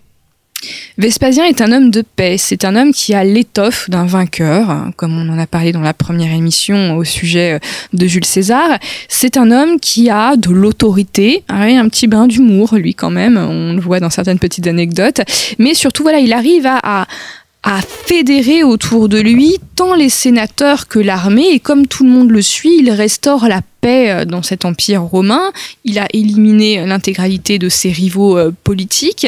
Vespasien 0.99 1.45
est 1.45 1.61
un 1.61 1.73
homme 1.73 1.91
de 1.91 2.03
paix, 2.03 2.37
c'est 2.39 2.65
un 2.65 2.77
homme 2.77 2.93
qui 2.93 3.15
a 3.15 3.25
l'étoffe 3.25 3.91
d'un 3.91 4.07
vainqueur, 4.07 4.91
comme 4.97 5.19
on 5.19 5.29
en 5.33 5.39
a 5.39 5.47
parlé 5.47 5.73
dans 5.73 5.81
la 5.81 5.95
première 5.95 6.33
émission 6.33 6.97
au 6.97 7.05
sujet 7.05 7.61
de 7.93 8.07
Jules 8.07 8.25
César. 8.25 8.79
C'est 9.09 9.37
un 9.37 9.51
homme 9.51 9.79
qui 9.81 10.11
a 10.11 10.37
de 10.37 10.51
l'autorité, 10.51 11.45
un 11.49 11.89
petit 11.89 12.07
brin 12.07 12.27
d'humour, 12.27 12.75
lui 12.75 12.95
quand 12.95 13.11
même, 13.11 13.37
on 13.37 13.75
le 13.75 13.81
voit 13.81 14.01
dans 14.01 14.11
certaines 14.11 14.39
petites 14.39 14.67
anecdotes, 14.67 15.21
mais 15.59 15.75
surtout 15.75 16.03
voilà, 16.03 16.19
il 16.19 16.33
arrive 16.33 16.67
à, 16.67 16.81
à 16.83 17.07
à 17.67 17.81
fédérer 17.83 18.63
autour 18.63 19.09
de 19.09 19.19
lui 19.19 19.57
tant 19.75 19.95
les 19.95 20.09
sénateurs 20.09 20.87
que 20.87 21.01
l'armée, 21.01 21.49
et 21.51 21.59
comme 21.59 21.89
tout 21.89 22.05
le 22.05 22.11
monde 22.11 22.31
le 22.31 22.41
suit, 22.41 22.79
il 22.79 22.93
restaure 22.93 23.49
la 23.49 23.61
paix 23.81 24.25
dans 24.27 24.43
cet 24.43 24.65
empire 24.65 25.03
romain, 25.03 25.53
il 25.85 25.99
a 25.99 26.07
éliminé 26.13 26.85
l'intégralité 26.87 27.59
de 27.59 27.69
ses 27.69 27.91
rivaux 27.91 28.37
euh, 28.37 28.53
politiques, 28.65 29.27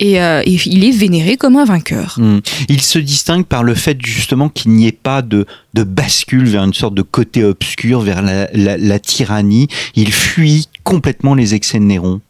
et, 0.00 0.20
euh, 0.20 0.42
et, 0.44 0.58
il 0.66 0.84
est 0.84 0.96
vénéré 0.96 1.36
comme 1.36 1.56
un 1.56 1.64
vainqueur. 1.64 2.16
Mmh. 2.18 2.40
Il 2.68 2.80
se 2.82 2.98
distingue 2.98 3.46
par 3.46 3.62
le 3.62 3.74
fait 3.74 3.98
justement 4.04 4.48
qu'il 4.48 4.72
n'y 4.72 4.86
ait 4.86 4.92
pas 4.92 5.22
de, 5.22 5.46
de 5.74 5.82
bascule 5.82 6.46
vers 6.46 6.64
une 6.64 6.74
sorte 6.74 6.94
de 6.94 7.02
côté 7.02 7.44
obscur, 7.44 8.00
vers 8.00 8.22
la, 8.22 8.48
la, 8.52 8.76
la 8.76 8.98
tyrannie, 8.98 9.68
il 9.94 10.12
fuit 10.12 10.68
complètement 10.82 11.34
les 11.34 11.54
excès 11.54 11.78
de 11.78 11.84
Néron. 11.84 12.20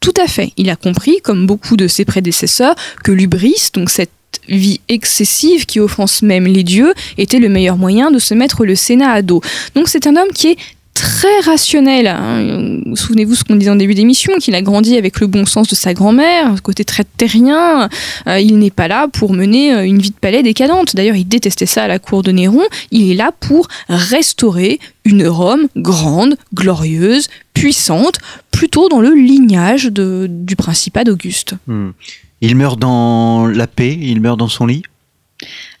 Tout 0.00 0.14
à 0.22 0.28
fait. 0.28 0.52
Il 0.56 0.70
a 0.70 0.76
compris, 0.76 1.20
comme 1.22 1.46
beaucoup 1.46 1.76
de 1.76 1.88
ses 1.88 2.04
prédécesseurs, 2.04 2.76
que 3.02 3.10
l'ubris, 3.10 3.70
donc 3.74 3.90
cette 3.90 4.10
vie 4.48 4.80
excessive 4.88 5.66
qui 5.66 5.80
offense 5.80 6.22
même 6.22 6.46
les 6.46 6.64
dieux 6.64 6.94
était 7.18 7.38
le 7.38 7.48
meilleur 7.48 7.76
moyen 7.76 8.10
de 8.10 8.18
se 8.18 8.34
mettre 8.34 8.64
le 8.64 8.74
Sénat 8.74 9.12
à 9.12 9.22
dos. 9.22 9.40
Donc 9.74 9.88
c'est 9.88 10.06
un 10.06 10.16
homme 10.16 10.32
qui 10.34 10.48
est 10.48 10.56
très 10.96 11.40
rationnel. 11.44 12.06
Hein. 12.06 12.80
Souvenez-vous 12.94 13.34
ce 13.34 13.44
qu'on 13.44 13.56
disait 13.56 13.70
en 13.70 13.76
début 13.76 13.94
d'émission, 13.94 14.32
qu'il 14.38 14.54
a 14.54 14.62
grandi 14.62 14.96
avec 14.96 15.20
le 15.20 15.26
bon 15.26 15.44
sens 15.44 15.68
de 15.68 15.74
sa 15.74 15.92
grand-mère, 15.92 16.62
côté 16.62 16.84
très 16.84 17.04
terrien. 17.04 17.90
Euh, 18.26 18.40
il 18.40 18.58
n'est 18.58 18.70
pas 18.70 18.88
là 18.88 19.06
pour 19.06 19.34
mener 19.34 19.74
euh, 19.74 19.84
une 19.84 19.98
vie 19.98 20.10
de 20.10 20.16
palais 20.16 20.42
décadente. 20.42 20.96
D'ailleurs, 20.96 21.16
il 21.16 21.28
détestait 21.28 21.66
ça 21.66 21.84
à 21.84 21.88
la 21.88 21.98
cour 21.98 22.22
de 22.22 22.32
Néron. 22.32 22.64
Il 22.90 23.10
est 23.10 23.14
là 23.14 23.30
pour 23.38 23.68
restaurer 23.88 24.80
une 25.04 25.26
Rome 25.28 25.68
grande, 25.76 26.36
glorieuse, 26.54 27.28
puissante, 27.52 28.18
plutôt 28.50 28.88
dans 28.88 29.00
le 29.00 29.14
lignage 29.14 29.84
de, 29.84 30.26
du 30.28 30.56
principat 30.56 31.04
d'Auguste. 31.04 31.54
Hmm. 31.66 31.90
Il 32.40 32.56
meurt 32.56 32.78
dans 32.78 33.46
la 33.46 33.66
paix, 33.66 33.96
il 34.00 34.20
meurt 34.20 34.38
dans 34.38 34.48
son 34.48 34.66
lit 34.66 34.82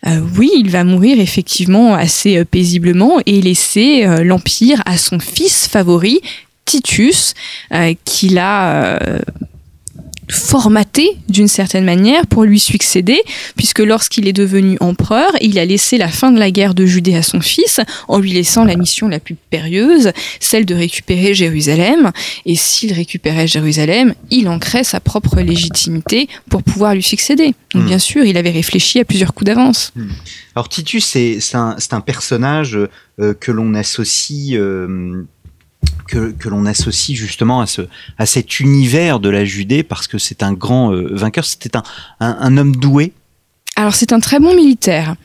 euh, 0.06 0.20
oui, 0.36 0.50
il 0.56 0.70
va 0.70 0.84
mourir 0.84 1.18
effectivement 1.18 1.94
assez 1.94 2.36
euh, 2.36 2.44
paisiblement 2.44 3.18
et 3.24 3.40
laisser 3.40 4.04
euh, 4.04 4.22
l'Empire 4.22 4.82
à 4.84 4.98
son 4.98 5.18
fils 5.18 5.66
favori, 5.66 6.20
Titus, 6.66 7.34
qu'il 8.04 8.38
a 8.38 8.98
formaté 10.28 11.16
d'une 11.28 11.48
certaine 11.48 11.84
manière 11.84 12.26
pour 12.26 12.44
lui 12.44 12.58
succéder, 12.58 13.20
puisque 13.56 13.78
lorsqu'il 13.80 14.26
est 14.28 14.32
devenu 14.32 14.76
empereur, 14.80 15.30
il 15.40 15.58
a 15.58 15.64
laissé 15.64 15.98
la 15.98 16.08
fin 16.08 16.32
de 16.32 16.38
la 16.38 16.50
guerre 16.50 16.74
de 16.74 16.84
Judée 16.86 17.14
à 17.14 17.22
son 17.22 17.40
fils, 17.40 17.80
en 18.08 18.18
lui 18.18 18.32
laissant 18.32 18.64
la 18.64 18.76
mission 18.76 19.08
la 19.08 19.20
plus 19.20 19.36
périlleuse, 19.50 20.12
celle 20.40 20.66
de 20.66 20.74
récupérer 20.74 21.34
Jérusalem. 21.34 22.10
Et 22.44 22.56
s'il 22.56 22.92
récupérait 22.92 23.46
Jérusalem, 23.46 24.14
il 24.30 24.48
ancrait 24.48 24.84
sa 24.84 25.00
propre 25.00 25.40
légitimité 25.40 26.28
pour 26.50 26.62
pouvoir 26.62 26.94
lui 26.94 27.02
succéder. 27.02 27.54
Donc 27.74 27.84
hmm. 27.84 27.86
bien 27.86 27.98
sûr, 27.98 28.24
il 28.24 28.36
avait 28.36 28.50
réfléchi 28.50 28.98
à 28.98 29.04
plusieurs 29.04 29.34
coups 29.34 29.46
d'avance. 29.46 29.92
Hmm. 29.94 30.08
Alors 30.54 30.68
Titus, 30.68 31.04
c'est 31.04 31.38
un, 31.54 31.76
un, 31.90 32.00
personnage 32.00 32.78
euh, 33.20 33.34
que 33.34 33.52
l'on 33.52 33.74
associe... 33.74 34.58
Euh, 34.58 35.26
que, 36.06 36.48
l'on 36.48 36.66
associe 36.66 37.16
justement 37.16 37.60
à, 37.60 37.66
ce, 37.66 37.82
à 38.18 38.26
cet 38.26 38.60
univers 38.60 39.20
de 39.20 39.28
la 39.28 39.44
Judée 39.44 39.82
parce 39.82 40.06
que 40.06 40.18
c'est 40.18 40.42
un 40.42 40.52
grand 40.52 40.92
euh, 40.92 41.08
vainqueur, 41.12 41.44
c'était 41.44 41.76
un, 41.76 41.82
un, 42.20 42.56
homme 42.56 42.76
doué. 42.76 43.12
Alors 43.78 43.94
c'est 43.94 44.14
un 44.14 44.20
très 44.20 44.40
bon 44.40 44.54
militaire, 44.54 45.16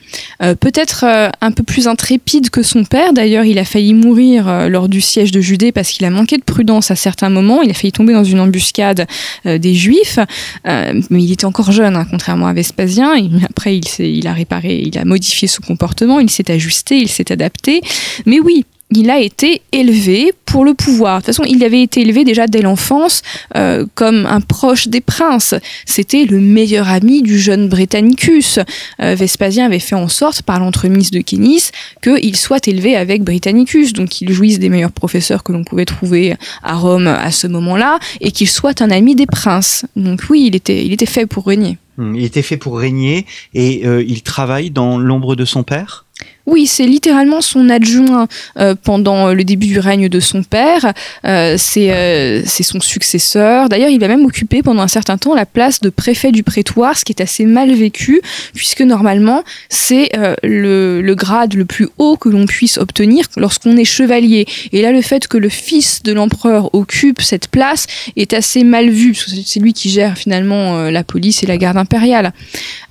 euh, 0.43 0.55
peut-être 0.55 1.05
euh, 1.05 1.29
un 1.39 1.51
peu 1.51 1.63
plus 1.63 1.87
intrépide 1.87 2.49
que 2.49 2.63
son 2.63 2.83
père. 2.83 3.13
D'ailleurs, 3.13 3.45
il 3.45 3.57
a 3.59 3.63
failli 3.63 3.93
mourir 3.93 4.67
lors 4.67 4.89
du 4.89 4.99
siège 4.99 5.31
de 5.31 5.39
Judée 5.39 5.71
parce 5.71 5.89
qu'il 5.91 6.05
a 6.05 6.09
manqué 6.09 6.37
de 6.37 6.43
prudence 6.43 6.91
à 6.91 6.97
certains 6.97 7.29
moments. 7.29 7.61
Il 7.61 7.71
a 7.71 7.73
failli 7.73 7.93
tomber 7.93 8.11
dans 8.11 8.25
une 8.25 8.41
embuscade 8.41 9.07
des 9.45 9.73
Juifs, 9.73 10.19
mais 10.65 11.23
il 11.23 11.31
était 11.31 11.45
encore 11.45 11.71
jeune, 11.71 11.95
hein, 11.95 12.05
contrairement 12.09 12.47
à 12.47 12.53
Vespasien. 12.53 13.15
Et 13.15 13.29
après, 13.49 13.77
il, 13.77 13.85
il 13.99 14.27
a 14.27 14.33
réparé, 14.33 14.83
il 14.85 14.97
a 14.97 15.05
modifié 15.05 15.47
son 15.47 15.61
comportement, 15.61 16.19
il 16.19 16.29
s'est 16.29 16.51
ajusté, 16.51 16.97
il 16.97 17.07
s'est 17.07 17.31
adapté. 17.31 17.81
Mais 18.25 18.41
oui, 18.41 18.65
il 18.91 19.09
a 19.09 19.19
été 19.19 19.61
élevé 19.71 20.33
pour 20.45 20.65
le 20.65 20.73
pouvoir. 20.73 21.21
De 21.21 21.25
toute 21.25 21.35
façon, 21.35 21.43
il 21.47 21.63
avait 21.63 21.81
été 21.81 22.01
élevé 22.01 22.23
déjà 22.23 22.47
dès 22.47 22.61
l'enfance 22.61 23.21
euh, 23.55 23.85
comme 23.95 24.25
un 24.25 24.41
proche 24.41 24.87
des 24.87 25.01
princes. 25.01 25.55
C'était 25.85 26.25
le 26.25 26.39
meilleur 26.39 26.89
ami 26.89 27.21
du 27.21 27.39
jeune 27.39 27.69
Britannicus. 27.69 28.59
Euh, 29.01 29.15
Vespasien 29.15 29.65
avait 29.65 29.79
fait 29.79 29.95
en 29.95 30.09
sorte, 30.09 30.41
par 30.41 30.59
l'entremise 30.59 31.11
de 31.11 31.21
Kénis, 31.21 31.71
qu'il 32.03 32.35
soit 32.35 32.67
élevé 32.67 32.95
avec 32.95 33.23
Britannicus, 33.23 33.93
donc 33.93 34.09
qu'il 34.09 34.31
jouisse 34.31 34.59
des 34.59 34.69
meilleurs 34.69 34.91
professeurs 34.91 35.43
que 35.43 35.53
l'on 35.53 35.63
pouvait 35.63 35.85
trouver 35.85 36.35
à 36.63 36.75
Rome 36.75 37.07
à 37.07 37.31
ce 37.31 37.47
moment-là, 37.47 37.99
et 38.19 38.31
qu'il 38.31 38.49
soit 38.49 38.81
un 38.81 38.91
ami 38.91 39.15
des 39.15 39.25
princes. 39.25 39.85
Donc 39.95 40.23
oui, 40.29 40.45
il 40.47 40.55
était, 40.55 40.85
il 40.85 40.91
était 40.91 41.05
fait 41.05 41.25
pour 41.25 41.45
régner. 41.47 41.77
Hmm, 41.97 42.15
il 42.15 42.23
était 42.25 42.41
fait 42.41 42.57
pour 42.57 42.77
régner, 42.77 43.25
et 43.53 43.85
euh, 43.85 44.03
il 44.05 44.21
travaille 44.21 44.69
dans 44.69 44.97
l'ombre 44.97 45.35
de 45.35 45.45
son 45.45 45.63
père? 45.63 46.05
Oui, 46.47 46.65
c'est 46.65 46.85
littéralement 46.85 47.41
son 47.41 47.69
adjoint 47.69 48.27
euh, 48.57 48.75
pendant 48.81 49.33
le 49.33 49.43
début 49.43 49.67
du 49.67 49.79
règne 49.79 50.09
de 50.09 50.19
son 50.19 50.43
père. 50.43 50.93
Euh, 51.25 51.57
euh, 51.77 52.41
c'est 52.45 52.63
son 52.63 52.81
successeur. 52.81 53.69
D'ailleurs, 53.69 53.89
il 53.89 53.99
va 53.99 54.07
même 54.07 54.25
occuper 54.25 54.63
pendant 54.63 54.81
un 54.81 54.87
certain 54.87 55.17
temps 55.17 55.35
la 55.35 55.45
place 55.45 55.81
de 55.81 55.89
préfet 55.89 56.31
du 56.31 56.43
prétoire, 56.43 56.97
ce 56.97 57.05
qui 57.05 57.11
est 57.11 57.21
assez 57.21 57.45
mal 57.45 57.73
vécu, 57.73 58.21
puisque 58.55 58.81
normalement, 58.81 59.43
c'est 59.69 60.09
le, 60.43 61.13
grade 61.15 61.53
le 61.53 61.65
plus 61.65 61.89
haut 61.97 62.17
que 62.17 62.29
l'on 62.29 62.45
puisse 62.45 62.77
obtenir 62.77 63.25
lorsqu'on 63.37 63.77
est 63.77 63.85
chevalier. 63.85 64.45
Et 64.71 64.81
là, 64.81 64.91
le 64.91 65.01
fait 65.01 65.27
que 65.27 65.37
le 65.37 65.49
fils 65.49 66.01
de 66.03 66.13
l'empereur 66.13 66.73
occupe 66.73 67.21
cette 67.21 67.49
place 67.49 67.85
est 68.15 68.33
assez 68.33 68.63
mal 68.63 68.89
vu, 68.89 69.11
parce 69.11 69.25
que 69.25 69.31
c'est 69.45 69.59
lui 69.59 69.73
qui 69.73 69.89
gère 69.89 70.17
finalement 70.17 70.89
la 70.89 71.03
police 71.03 71.43
et 71.43 71.47
la 71.47 71.57
garde 71.57 71.77
impériale. 71.77 72.33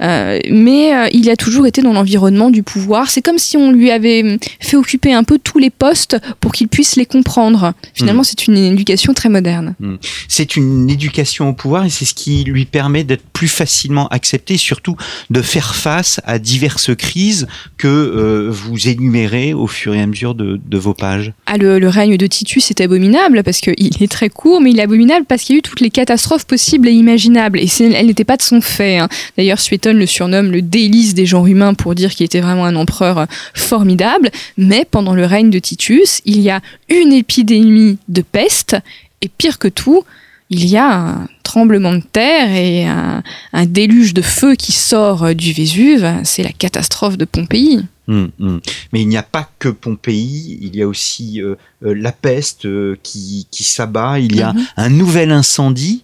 mais 0.01 1.11
il 1.13 1.31
a 1.31 1.37
toujours 1.37 1.67
été 1.67 1.83
dans 1.83 1.93
l'environnement 1.93 2.51
du 2.51 2.63
pouvoir. 2.63 3.11
C'est 3.11 3.23
comme 3.23 3.39
si 3.41 3.57
on 3.57 3.73
lui 3.73 3.91
avait 3.91 4.39
fait 4.61 4.77
occuper 4.77 5.13
un 5.13 5.25
peu 5.25 5.39
tous 5.39 5.59
les 5.59 5.71
postes 5.71 6.17
pour 6.41 6.53
qu'il 6.53 6.69
puisse 6.69 6.97
les 6.97 7.07
comprendre. 7.07 7.73
Finalement, 7.95 8.23
hmm. 8.23 8.25
c'est 8.25 8.47
une 8.47 8.57
éducation 8.57 9.15
très 9.15 9.29
moderne. 9.29 9.75
Hmm. 9.81 9.97
C'est 10.29 10.57
une 10.57 10.89
éducation 10.91 11.49
au 11.49 11.53
pouvoir 11.53 11.85
et 11.85 11.91
c'est 11.91 12.05
ce 12.05 12.15
qui 12.15 12.45
lui 12.45 12.65
permet 12.65 13.05
d'être 13.05 13.25
plus 13.33 13.49
facilement 13.49 14.09
accepté, 14.09 14.57
surtout 14.57 14.97
de 15.31 15.43
faire 15.43 15.75
face 15.75 16.21
à 16.25 16.39
diverses 16.39 16.95
crises 16.95 17.47
que 17.79 17.89
euh, 17.89 18.49
vous 18.51 18.89
énumérez 18.89 19.55
au 19.55 19.67
fur 19.67 19.95
et 19.95 20.01
à 20.01 20.07
mesure 20.07 20.35
de, 20.35 20.61
vos 20.73 20.95
pages. 20.95 21.33
Ah, 21.47 21.57
le, 21.57 21.89
règne 21.89 22.17
de 22.17 22.27
Titus 22.27 22.71
est 22.71 22.81
abominable 22.81 23.43
parce 23.43 23.61
qu'il 23.61 24.03
est 24.03 24.11
très 24.11 24.29
court, 24.29 24.61
mais 24.61 24.71
il 24.71 24.79
est 24.79 24.83
abominable 24.83 25.27
parce 25.27 25.43
qu'il 25.43 25.57
y 25.57 25.57
a 25.57 25.61
eu 25.61 25.63
toutes 25.63 25.81
les 25.81 25.91
catastrophes 25.91 26.47
possibles 26.47 26.89
et 26.89 26.93
imaginables. 26.93 27.59
Et 27.59 27.69
elles 27.81 28.07
n'étaient 28.07 28.25
pas 28.25 28.37
de 28.37 28.43
son 28.43 28.61
fait. 28.61 28.99
Hein. 28.99 29.09
D'ailleurs, 29.37 29.61
Suétone 29.61 29.99
le 29.99 30.07
surnomme 30.07 30.51
le 30.51 30.63
délice 30.63 31.15
des 31.15 31.27
genres 31.27 31.47
humains 31.47 31.75
pour 31.75 31.95
dire 31.95 32.15
qu'il 32.15 32.25
était 32.25 32.41
vraiment 32.41 32.65
un 32.65 32.77
empereur 32.77 33.27
formidable, 33.55 34.31
mais 34.57 34.87
pendant 34.91 35.15
le 35.15 35.25
règne 35.25 35.51
de 35.51 35.59
Titus, 35.59 36.21
il 36.25 36.41
y 36.41 36.51
a 36.51 36.61
une 36.89 37.13
épidémie 37.13 37.99
de 38.09 38.23
peste, 38.23 38.77
et 39.23 39.29
pire 39.29 39.59
que 39.59 39.69
tout, 39.69 40.05
il 40.51 40.67
y 40.67 40.77
a 40.77 40.93
un 40.93 41.29
tremblement 41.43 41.93
de 41.93 42.03
terre 42.03 42.55
et 42.55 42.87
un, 42.87 43.23
déluge 43.67 44.15
de 44.15 44.23
feu 44.23 44.55
qui 44.55 44.73
sort 44.73 45.35
du 45.35 45.53
Vésuve. 45.53 46.13
C'est 46.25 46.43
la 46.43 46.53
catastrophe 46.53 47.17
de 47.17 47.25
Pompéi. 47.25 47.85
Hum, 48.09 48.31
hum. 48.41 48.61
Mais 48.93 49.03
il 49.03 49.09
n'y 49.09 49.17
a 49.17 49.23
pas 49.23 49.49
que 49.61 49.69
Pompéi, 49.69 50.59
il 50.61 50.75
y 50.75 50.83
a 50.83 50.89
aussi 50.89 51.41
euh, 51.41 51.55
euh, 51.85 51.95
la 51.95 52.11
peste 52.11 52.67
euh, 52.67 52.97
qui, 53.05 53.47
s'abat, 53.53 54.19
il 54.19 54.35
y 54.35 54.43
a 54.43 54.53
mhm. 54.53 54.67
un 54.77 54.89
nouvel 54.89 55.31
incendie 55.31 56.03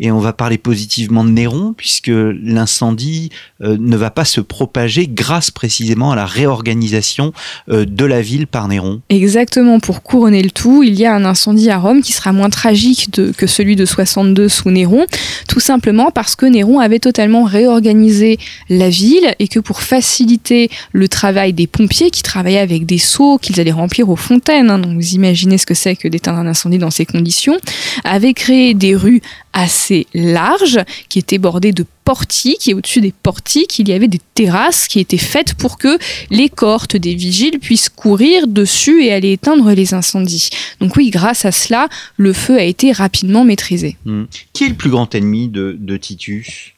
et 0.00 0.10
on 0.12 0.18
va 0.18 0.32
parler 0.32 0.58
positivement 0.58 1.24
de 1.24 1.30
Néron, 1.30 1.74
puisque 1.76 2.10
l'incendie 2.10 3.30
euh, 3.62 3.76
ne 3.78 3.96
va 3.96 4.10
pas 4.10 4.24
se 4.24 4.40
propager 4.40 5.08
grâce 5.08 5.50
précisément 5.50 6.12
à 6.12 6.16
la 6.16 6.26
réorganisation 6.26 7.32
euh, 7.68 7.84
de 7.84 8.04
la 8.04 8.20
ville 8.20 8.46
par 8.46 8.68
Néron. 8.68 9.00
Exactement, 9.08 9.80
pour 9.80 10.02
couronner 10.02 10.42
le 10.42 10.50
tout, 10.50 10.82
il 10.82 10.94
y 10.94 11.04
a 11.04 11.14
un 11.14 11.24
incendie 11.24 11.70
à 11.70 11.78
Rome 11.78 12.02
qui 12.02 12.12
sera 12.12 12.32
moins 12.32 12.50
tragique 12.50 13.10
que 13.36 13.46
celui 13.46 13.76
de 13.76 13.84
62 13.84 14.48
sous 14.48 14.70
Néron, 14.70 15.06
tout 15.48 15.60
simplement 15.60 16.10
parce 16.10 16.36
que 16.36 16.46
Néron 16.46 16.78
avait 16.78 17.00
totalement 17.00 17.44
réorganisé 17.44 18.38
la 18.68 18.90
ville 18.90 19.34
et 19.38 19.48
que 19.48 19.58
pour 19.58 19.82
faciliter 19.82 20.70
le 20.92 21.08
travail 21.08 21.52
des 21.52 21.66
pompiers 21.66 22.10
qui 22.10 22.22
travaillaient 22.22 22.58
avec 22.58 22.86
des 22.86 22.98
seaux 22.98 23.38
qu'ils 23.38 23.60
allaient 23.60 23.72
remplir 23.72 24.08
aux 24.08 24.16
fontaines, 24.16 24.70
hein, 24.70 24.80
vous 24.82 25.14
imaginez 25.14 25.58
ce 25.58 25.66
que 25.66 25.74
c'est 25.74 25.96
que 25.96 26.08
d'éteindre 26.08 26.38
un 26.38 26.46
incendie 26.46 26.78
dans 26.78 26.90
ces 26.90 27.06
conditions, 27.06 27.58
avait 28.04 28.34
créé 28.34 28.74
des 28.74 28.94
rues 28.94 29.22
assez 29.52 30.06
large 30.14 30.80
qui 31.08 31.18
était 31.18 31.38
bordé 31.38 31.72
de 31.72 31.84
portiques 32.04 32.68
et 32.68 32.74
au-dessus 32.74 33.00
des 33.00 33.12
portiques 33.12 33.78
il 33.78 33.88
y 33.88 33.92
avait 33.92 34.08
des 34.08 34.20
terrasses 34.34 34.88
qui 34.88 35.00
étaient 35.00 35.18
faites 35.18 35.54
pour 35.54 35.78
que 35.78 35.98
les 36.30 36.48
cohortes 36.48 36.96
des 36.96 37.14
vigiles 37.14 37.58
puissent 37.58 37.88
courir 37.88 38.46
dessus 38.46 39.04
et 39.04 39.12
aller 39.12 39.32
éteindre 39.32 39.70
les 39.72 39.94
incendies. 39.94 40.50
Donc 40.80 40.96
oui, 40.96 41.10
grâce 41.10 41.44
à 41.44 41.52
cela, 41.52 41.88
le 42.16 42.32
feu 42.32 42.56
a 42.56 42.62
été 42.62 42.92
rapidement 42.92 43.44
maîtrisé. 43.44 43.96
Hmm. 44.04 44.24
Qui 44.52 44.64
est 44.64 44.68
le 44.68 44.74
plus 44.74 44.90
grand 44.90 45.14
ennemi 45.14 45.48
de, 45.48 45.96
Titus? 45.96 46.72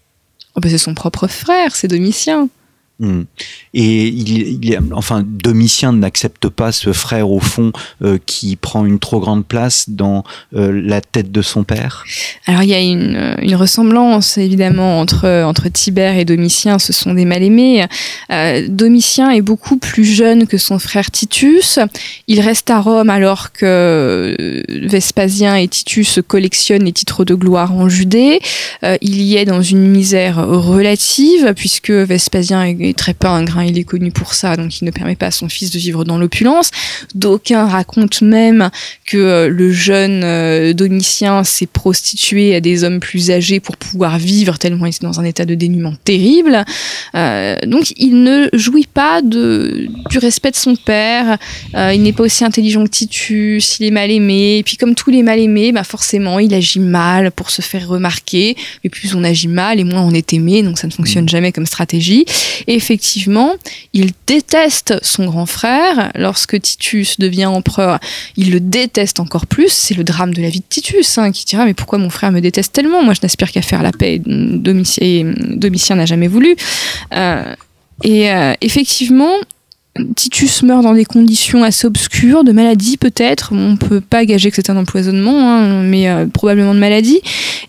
Oh 0.54 0.60
ben, 0.60 0.70
C'est 0.70 0.78
son 0.78 0.94
propre 0.94 1.26
frère, 1.28 1.76
c'est 1.76 1.88
Domitien. 1.88 2.48
Hmm. 3.00 3.22
Et 3.72 4.08
il, 4.08 4.78
enfin, 4.92 5.24
Domitien 5.24 5.94
n'accepte 5.94 6.48
pas 6.48 6.70
ce 6.70 6.92
frère 6.92 7.30
au 7.30 7.40
fond 7.40 7.72
euh, 8.02 8.18
qui 8.26 8.56
prend 8.56 8.84
une 8.84 8.98
trop 8.98 9.20
grande 9.20 9.46
place 9.46 9.86
dans 9.88 10.22
euh, 10.54 10.82
la 10.84 11.00
tête 11.00 11.32
de 11.32 11.40
son 11.40 11.64
père? 11.64 12.04
Alors 12.44 12.62
il 12.62 12.68
y 12.68 12.74
a 12.74 12.80
une, 12.80 13.16
euh, 13.16 13.34
une, 13.40 13.54
ressemblance 13.54 14.36
évidemment 14.36 15.00
entre 15.00 15.44
entre 15.44 15.70
Tibère 15.70 16.18
et 16.18 16.26
Domitien. 16.26 16.78
Ce 16.78 16.92
sont 16.92 17.14
des 17.14 17.24
mal-aimés. 17.24 17.86
Domitien 18.68 19.30
est 19.30 19.40
beaucoup 19.40 19.78
plus 19.78 20.04
jeune 20.04 20.46
que 20.46 20.58
son 20.58 20.78
frère 20.78 21.10
Titus. 21.10 21.78
Il 22.28 22.40
reste 22.40 22.68
à 22.68 22.80
Rome 22.80 23.08
alors 23.08 23.52
que 23.52 24.36
Vespasien 24.68 25.56
et 25.56 25.68
Titus 25.68 26.20
collectionnent 26.26 26.84
les 26.84 26.92
titres 26.92 27.24
de 27.24 27.34
gloire 27.34 27.72
en 27.72 27.88
Judée. 27.88 28.40
il 28.82 29.22
y 29.22 29.36
est 29.36 29.46
dans 29.46 29.62
une 29.62 29.86
misère 29.86 30.46
relative 30.46 31.54
puisque 31.56 31.90
Vespasien 31.90 32.64
est 32.64 32.89
est 32.90 32.98
très 32.98 33.14
peu 33.14 33.28
ingrat, 33.28 33.64
il 33.64 33.78
est 33.78 33.84
connu 33.84 34.10
pour 34.10 34.34
ça, 34.34 34.56
donc 34.56 34.80
il 34.80 34.84
ne 34.84 34.90
permet 34.90 35.16
pas 35.16 35.26
à 35.26 35.30
son 35.30 35.48
fils 35.48 35.70
de 35.70 35.78
vivre 35.78 36.04
dans 36.04 36.18
l'opulence. 36.18 36.70
D'aucuns 37.14 37.66
racontent 37.66 38.24
même 38.24 38.70
que 39.06 39.16
euh, 39.16 39.48
le 39.48 39.72
jeune 39.72 40.22
euh, 40.24 40.72
Domitien 40.72 41.44
s'est 41.44 41.66
prostitué 41.66 42.54
à 42.54 42.60
des 42.60 42.84
hommes 42.84 43.00
plus 43.00 43.30
âgés 43.30 43.60
pour 43.60 43.76
pouvoir 43.76 44.18
vivre, 44.18 44.58
tellement 44.58 44.86
il 44.86 44.90
est 44.90 45.02
dans 45.02 45.20
un 45.20 45.24
état 45.24 45.44
de 45.44 45.54
dénuement 45.54 45.94
terrible. 46.04 46.64
Euh, 47.14 47.56
donc 47.66 47.92
il 47.96 48.22
ne 48.22 48.48
jouit 48.52 48.88
pas 48.92 49.22
de, 49.22 49.88
du 50.10 50.18
respect 50.18 50.50
de 50.50 50.56
son 50.56 50.76
père, 50.76 51.38
il 51.74 52.02
n'est 52.02 52.12
pas 52.12 52.24
aussi 52.24 52.44
intelligent 52.44 52.84
que 52.84 52.90
Titus, 52.90 53.78
il 53.80 53.86
est 53.86 53.90
mal 53.90 54.10
aimé, 54.10 54.58
et 54.58 54.62
puis 54.62 54.76
comme 54.76 54.94
tous 54.94 55.10
les 55.10 55.22
mal 55.22 55.38
aimés, 55.38 55.72
bah 55.72 55.84
forcément 55.84 56.38
il 56.38 56.52
agit 56.54 56.80
mal 56.80 57.30
pour 57.30 57.50
se 57.50 57.62
faire 57.62 57.88
remarquer, 57.88 58.56
mais 58.82 58.90
plus 58.90 59.14
on 59.14 59.24
agit 59.24 59.48
mal 59.48 59.80
et 59.80 59.84
moins 59.84 60.02
on 60.02 60.12
est 60.12 60.32
aimé, 60.32 60.62
donc 60.62 60.78
ça 60.78 60.86
ne 60.86 60.92
fonctionne 60.92 61.24
mm. 61.24 61.28
jamais 61.28 61.52
comme 61.52 61.66
stratégie. 61.66 62.24
Et 62.66 62.79
effectivement, 62.80 63.56
il 63.92 64.12
déteste 64.26 64.94
son 65.02 65.26
grand 65.26 65.44
frère. 65.44 66.10
Lorsque 66.14 66.58
Titus 66.58 67.18
devient 67.18 67.44
empereur, 67.44 68.00
il 68.38 68.50
le 68.52 68.58
déteste 68.58 69.20
encore 69.20 69.46
plus. 69.46 69.68
C'est 69.68 69.94
le 69.94 70.02
drame 70.02 70.32
de 70.32 70.40
la 70.40 70.48
vie 70.48 70.60
de 70.60 70.64
Titus, 70.66 71.18
hein, 71.18 71.30
qui 71.30 71.44
dira 71.44 71.66
mais 71.66 71.74
pourquoi 71.74 71.98
mon 71.98 72.08
frère 72.08 72.32
me 72.32 72.40
déteste 72.40 72.72
tellement? 72.72 73.02
Moi, 73.02 73.12
je 73.12 73.20
n'aspire 73.22 73.52
qu'à 73.52 73.60
faire 73.60 73.82
la 73.82 73.92
paix. 73.92 74.18
Domitien, 74.24 75.96
n'a 75.96 76.06
jamais 76.06 76.28
voulu. 76.28 76.56
Euh, 77.14 77.54
et 78.02 78.32
euh, 78.32 78.54
effectivement, 78.62 79.34
Titus 80.14 80.62
meurt 80.62 80.82
dans 80.82 80.94
des 80.94 81.04
conditions 81.04 81.62
assez 81.62 81.86
obscures, 81.86 82.44
de 82.44 82.52
maladie 82.52 82.96
peut-être. 82.96 83.52
On 83.52 83.76
peut 83.76 84.00
pas 84.00 84.24
gager 84.24 84.50
que 84.50 84.56
c'est 84.56 84.70
un 84.70 84.76
empoisonnement, 84.76 85.38
hein, 85.38 85.82
mais 85.82 86.08
euh, 86.08 86.26
probablement 86.26 86.74
de 86.74 86.80
maladie. 86.80 87.20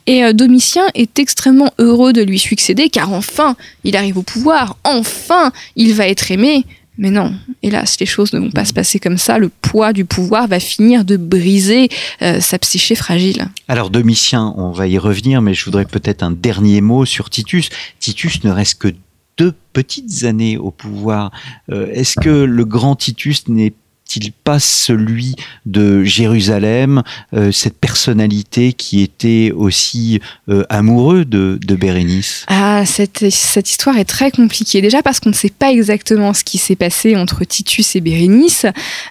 Et 0.07 0.23
euh, 0.23 0.33
Domitien 0.33 0.83
est 0.93 1.19
extrêmement 1.19 1.71
heureux 1.79 2.13
de 2.13 2.21
lui 2.21 2.39
succéder, 2.39 2.89
car 2.89 3.13
enfin, 3.13 3.55
il 3.83 3.95
arrive 3.95 4.17
au 4.17 4.23
pouvoir. 4.23 4.77
Enfin, 4.83 5.51
il 5.75 5.93
va 5.93 6.07
être 6.07 6.31
aimé. 6.31 6.65
Mais 6.97 7.09
non, 7.09 7.33
hélas, 7.63 7.99
les 7.99 8.05
choses 8.05 8.33
ne 8.33 8.39
vont 8.39 8.51
pas 8.51 8.65
se 8.65 8.73
passer 8.73 8.99
comme 8.99 9.17
ça. 9.17 9.37
Le 9.37 9.49
poids 9.49 9.93
du 9.93 10.05
pouvoir 10.05 10.47
va 10.47 10.59
finir 10.59 11.05
de 11.05 11.17
briser 11.17 11.89
euh, 12.21 12.39
sa 12.39 12.59
psyché 12.59 12.95
fragile. 12.95 13.47
Alors 13.67 13.89
Domitien, 13.89 14.53
on 14.57 14.71
va 14.71 14.87
y 14.87 14.97
revenir, 14.97 15.41
mais 15.41 15.53
je 15.53 15.65
voudrais 15.65 15.85
peut-être 15.85 16.21
un 16.21 16.31
dernier 16.31 16.81
mot 16.81 17.05
sur 17.05 17.29
Titus. 17.29 17.69
Titus 17.99 18.43
ne 18.43 18.51
reste 18.51 18.79
que 18.79 18.93
deux 19.37 19.53
petites 19.73 20.23
années 20.23 20.57
au 20.57 20.71
pouvoir. 20.71 21.31
Euh, 21.71 21.87
est-ce 21.91 22.19
que 22.19 22.29
le 22.29 22.65
grand 22.65 22.95
Titus 22.95 23.47
n'est 23.47 23.73
il 24.17 24.33
pas 24.33 24.59
celui 24.59 25.37
de 25.65 26.03
Jérusalem, 26.03 27.01
euh, 27.33 27.53
cette 27.53 27.77
personnalité 27.77 28.73
qui 28.73 29.01
était 29.03 29.53
aussi 29.55 30.19
euh, 30.49 30.65
amoureux 30.67 31.23
de, 31.23 31.57
de 31.65 31.75
Bérénice? 31.75 32.45
Ah, 32.49 32.85
cette, 32.85 33.29
cette 33.29 33.69
histoire 33.69 33.97
est 33.97 34.03
très 34.03 34.29
compliquée. 34.29 34.81
Déjà 34.81 35.01
parce 35.01 35.21
qu'on 35.21 35.29
ne 35.29 35.33
sait 35.33 35.49
pas 35.49 35.71
exactement 35.71 36.33
ce 36.33 36.43
qui 36.43 36.57
s'est 36.57 36.75
passé 36.75 37.15
entre 37.15 37.45
Titus 37.45 37.95
et 37.95 38.01
Bérénice. 38.01 38.65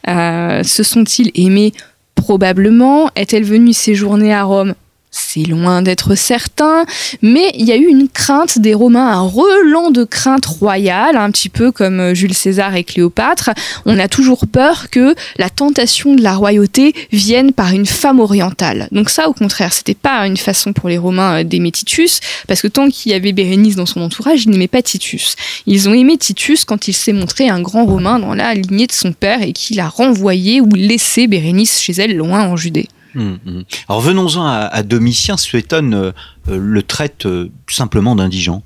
se 0.07 0.83
sont-ils 0.83 1.31
aimés? 1.35 1.73
Probablement. 2.15 3.11
Est-elle 3.17 3.45
venue 3.45 3.73
séjourner 3.73 4.35
à 4.35 4.45
Rome? 4.45 4.75
C'est 5.11 5.43
loin 5.43 5.83
d'être 5.83 6.15
certain, 6.15 6.85
mais 7.21 7.51
il 7.55 7.67
y 7.67 7.73
a 7.73 7.77
eu 7.77 7.87
une 7.87 8.09
crainte 8.09 8.59
des 8.59 8.75
Romains, 8.75 9.09
un 9.09 9.21
relan 9.21 9.91
de 9.91 10.05
crainte 10.05 10.47
royale, 10.47 11.17
un 11.17 11.31
petit 11.31 11.49
peu 11.49 11.73
comme 11.73 12.01
euh, 12.01 12.15
Jules 12.15 12.35
César 12.35 12.75
et 12.77 12.85
Cléopâtre. 12.85 13.51
On 13.87 13.99
a 13.99 14.07
toujours 14.09 14.47
peur 14.47 14.89
que 14.91 15.15
la 15.37 15.51
tentation 15.51 16.15
de 16.15 16.23
la 16.23 16.35
royauté 16.35 16.95
vienne 17.11 17.53
par 17.53 17.73
une 17.73 17.87
femme 17.87 18.21
orientale. 18.21 18.89
Donc 18.93 19.11
ça, 19.11 19.29
au 19.29 19.33
contraire, 19.33 19.73
c'était 19.73 19.95
pas 19.95 20.27
une 20.27 20.37
façon 20.37 20.73
pour 20.73 20.89
les 20.89 20.99
Romains 20.99 21.41
euh, 21.41 21.45
d'aimer 21.45 21.73
Titus, 21.73 22.21
parce 22.47 22.63
que 22.63 22.69
tant 22.69 22.89
qu'il 22.89 23.11
y 23.11 23.15
avait 23.15 23.33
Bérénice 23.33 23.77
dans 23.77 23.87
son 23.87 24.03
entourage, 24.03 24.45
ils 24.45 24.51
n'aimaient 24.51 24.69
pas 24.69 24.83
Titus. 24.83 25.35
Ils 25.67 25.89
ont 25.89 25.95
aimé 25.95 26.19
Titus 26.19 26.65
quand 26.65 26.87
il 26.87 26.93
s'est 26.93 27.13
montré 27.13 27.49
un 27.49 27.61
grand 27.61 27.85
Romain 27.85 28.21
dans 28.21 28.35
la 28.35 28.55
lignée 28.55 28.87
de 28.87 28.93
son 28.93 29.13
père 29.13 29.43
et 29.43 29.53
qu'il 29.53 29.81
a 29.81 29.89
renvoyé 29.89 30.61
ou 30.61 30.69
laissé 30.75 31.27
Bérénice 31.27 31.81
chez 31.81 31.95
elle 31.95 32.17
loin 32.17 32.47
en 32.47 32.57
Judée. 32.57 32.89
Hum, 33.17 33.39
hum. 33.47 33.65
Alors 33.89 34.01
venons-en 34.01 34.47
à, 34.47 34.83
Domitien, 34.83 35.37
Suétone 35.37 35.95
euh, 35.95 36.13
euh, 36.49 36.59
le 36.59 36.83
traite 36.83 37.27
euh, 37.27 37.51
simplement 37.69 38.15
d'indigent. 38.15 38.63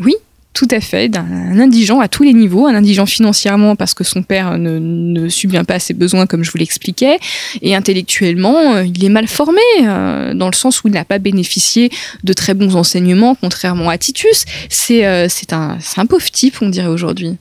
Oui, 0.00 0.14
tout 0.54 0.66
à 0.70 0.80
fait, 0.80 1.08
d'un 1.08 1.60
indigent 1.60 2.00
à 2.00 2.08
tous 2.08 2.24
les 2.24 2.32
niveaux, 2.32 2.66
un 2.66 2.74
indigent 2.74 3.06
financièrement 3.06 3.76
parce 3.76 3.94
que 3.94 4.02
son 4.02 4.22
père 4.24 4.58
ne, 4.58 4.78
ne 4.78 5.28
subvient 5.28 5.62
pas 5.66 5.74
à 5.74 5.78
ses 5.78 5.94
besoins 5.94 6.26
comme 6.26 6.42
je 6.42 6.50
vous 6.50 6.58
l'expliquais, 6.58 7.18
et 7.62 7.76
intellectuellement, 7.76 8.78
il 8.78 9.04
est 9.04 9.08
mal 9.08 9.28
formé, 9.28 9.60
dans 9.82 10.48
le 10.48 10.54
sens 10.54 10.82
où 10.82 10.88
il 10.88 10.94
n'a 10.94 11.04
pas 11.04 11.20
bénéficié 11.20 11.90
de 12.24 12.32
très 12.32 12.54
bons 12.54 12.74
enseignements, 12.74 13.36
contrairement 13.36 13.88
à 13.88 13.98
Titus. 13.98 14.46
C'est 14.68 15.04
un, 15.04 15.78
un 15.96 16.06
pauvre 16.06 16.30
type, 16.30 16.56
on 16.60 16.68
dirait 16.68 16.88
aujourd'hui. 16.88 17.36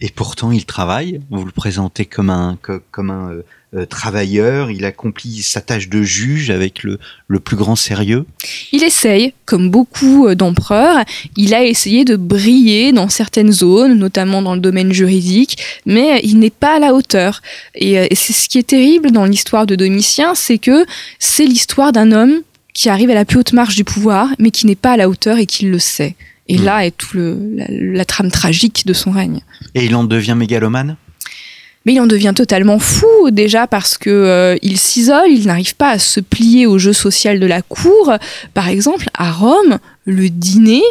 Et 0.00 0.10
pourtant, 0.10 0.52
il 0.52 0.66
travaille, 0.66 1.20
vous 1.30 1.44
le 1.44 1.52
présentez 1.52 2.06
comme 2.06 2.30
un, 2.30 2.58
comme 2.90 3.10
un 3.10 3.30
euh, 3.74 3.86
travailleur, 3.86 4.70
il 4.70 4.84
accomplit 4.84 5.42
sa 5.42 5.62
tâche 5.62 5.88
de 5.88 6.02
juge 6.02 6.50
avec 6.50 6.82
le, 6.82 6.98
le 7.26 7.40
plus 7.40 7.56
grand 7.56 7.74
sérieux 7.74 8.26
Il 8.70 8.82
essaye, 8.82 9.32
comme 9.46 9.70
beaucoup 9.70 10.26
euh, 10.26 10.34
d'empereurs, 10.34 11.02
il 11.38 11.54
a 11.54 11.64
essayé 11.64 12.04
de 12.04 12.16
briller 12.16 12.92
dans 12.92 13.08
certaines 13.08 13.50
zones, 13.50 13.94
notamment 13.94 14.42
dans 14.42 14.54
le 14.54 14.60
domaine 14.60 14.92
juridique, 14.92 15.56
mais 15.86 16.20
il 16.22 16.38
n'est 16.38 16.50
pas 16.50 16.76
à 16.76 16.78
la 16.80 16.92
hauteur. 16.92 17.40
Et, 17.74 17.98
euh, 17.98 18.06
et 18.10 18.14
c'est 18.14 18.34
ce 18.34 18.50
qui 18.50 18.58
est 18.58 18.66
terrible 18.66 19.10
dans 19.10 19.24
l'histoire 19.24 19.64
de 19.64 19.74
Domitien, 19.74 20.34
c'est 20.34 20.58
que 20.58 20.84
c'est 21.18 21.46
l'histoire 21.46 21.92
d'un 21.92 22.12
homme 22.12 22.42
qui 22.74 22.90
arrive 22.90 23.08
à 23.08 23.14
la 23.14 23.24
plus 23.24 23.38
haute 23.38 23.54
marche 23.54 23.76
du 23.76 23.84
pouvoir, 23.84 24.28
mais 24.38 24.50
qui 24.50 24.66
n'est 24.66 24.74
pas 24.74 24.92
à 24.92 24.96
la 24.98 25.08
hauteur 25.08 25.38
et 25.38 25.46
qui 25.46 25.64
le 25.64 25.78
sait. 25.78 26.14
Et 26.48 26.58
hmm. 26.58 26.64
là 26.64 26.84
est 26.84 26.90
tout 26.90 27.16
le, 27.16 27.38
la, 27.54 27.66
la, 27.70 28.04
trame 28.04 28.30
tragique 28.30 28.84
de 28.86 28.92
son 28.92 29.12
règne. 29.12 29.40
Et 29.74 29.86
il 29.86 29.94
en 29.94 30.04
devient 30.04 30.34
mégalomane? 30.36 30.96
Mais 31.84 31.94
il 31.94 32.00
en 32.00 32.06
devient 32.06 32.32
totalement 32.34 32.78
fou 32.78 33.30
déjà 33.30 33.66
parce 33.66 33.98
que 33.98 34.10
euh, 34.10 34.56
il 34.62 34.78
s'isole, 34.78 35.30
il 35.30 35.46
n'arrive 35.46 35.76
pas 35.76 35.90
à 35.90 35.98
se 35.98 36.20
plier 36.20 36.66
au 36.66 36.78
jeu 36.78 36.92
social 36.92 37.40
de 37.40 37.46
la 37.46 37.62
cour. 37.62 38.12
Par 38.54 38.68
exemple, 38.68 39.08
à 39.14 39.30
Rome, 39.30 39.78
le 40.04 40.28
dîner 40.28 40.82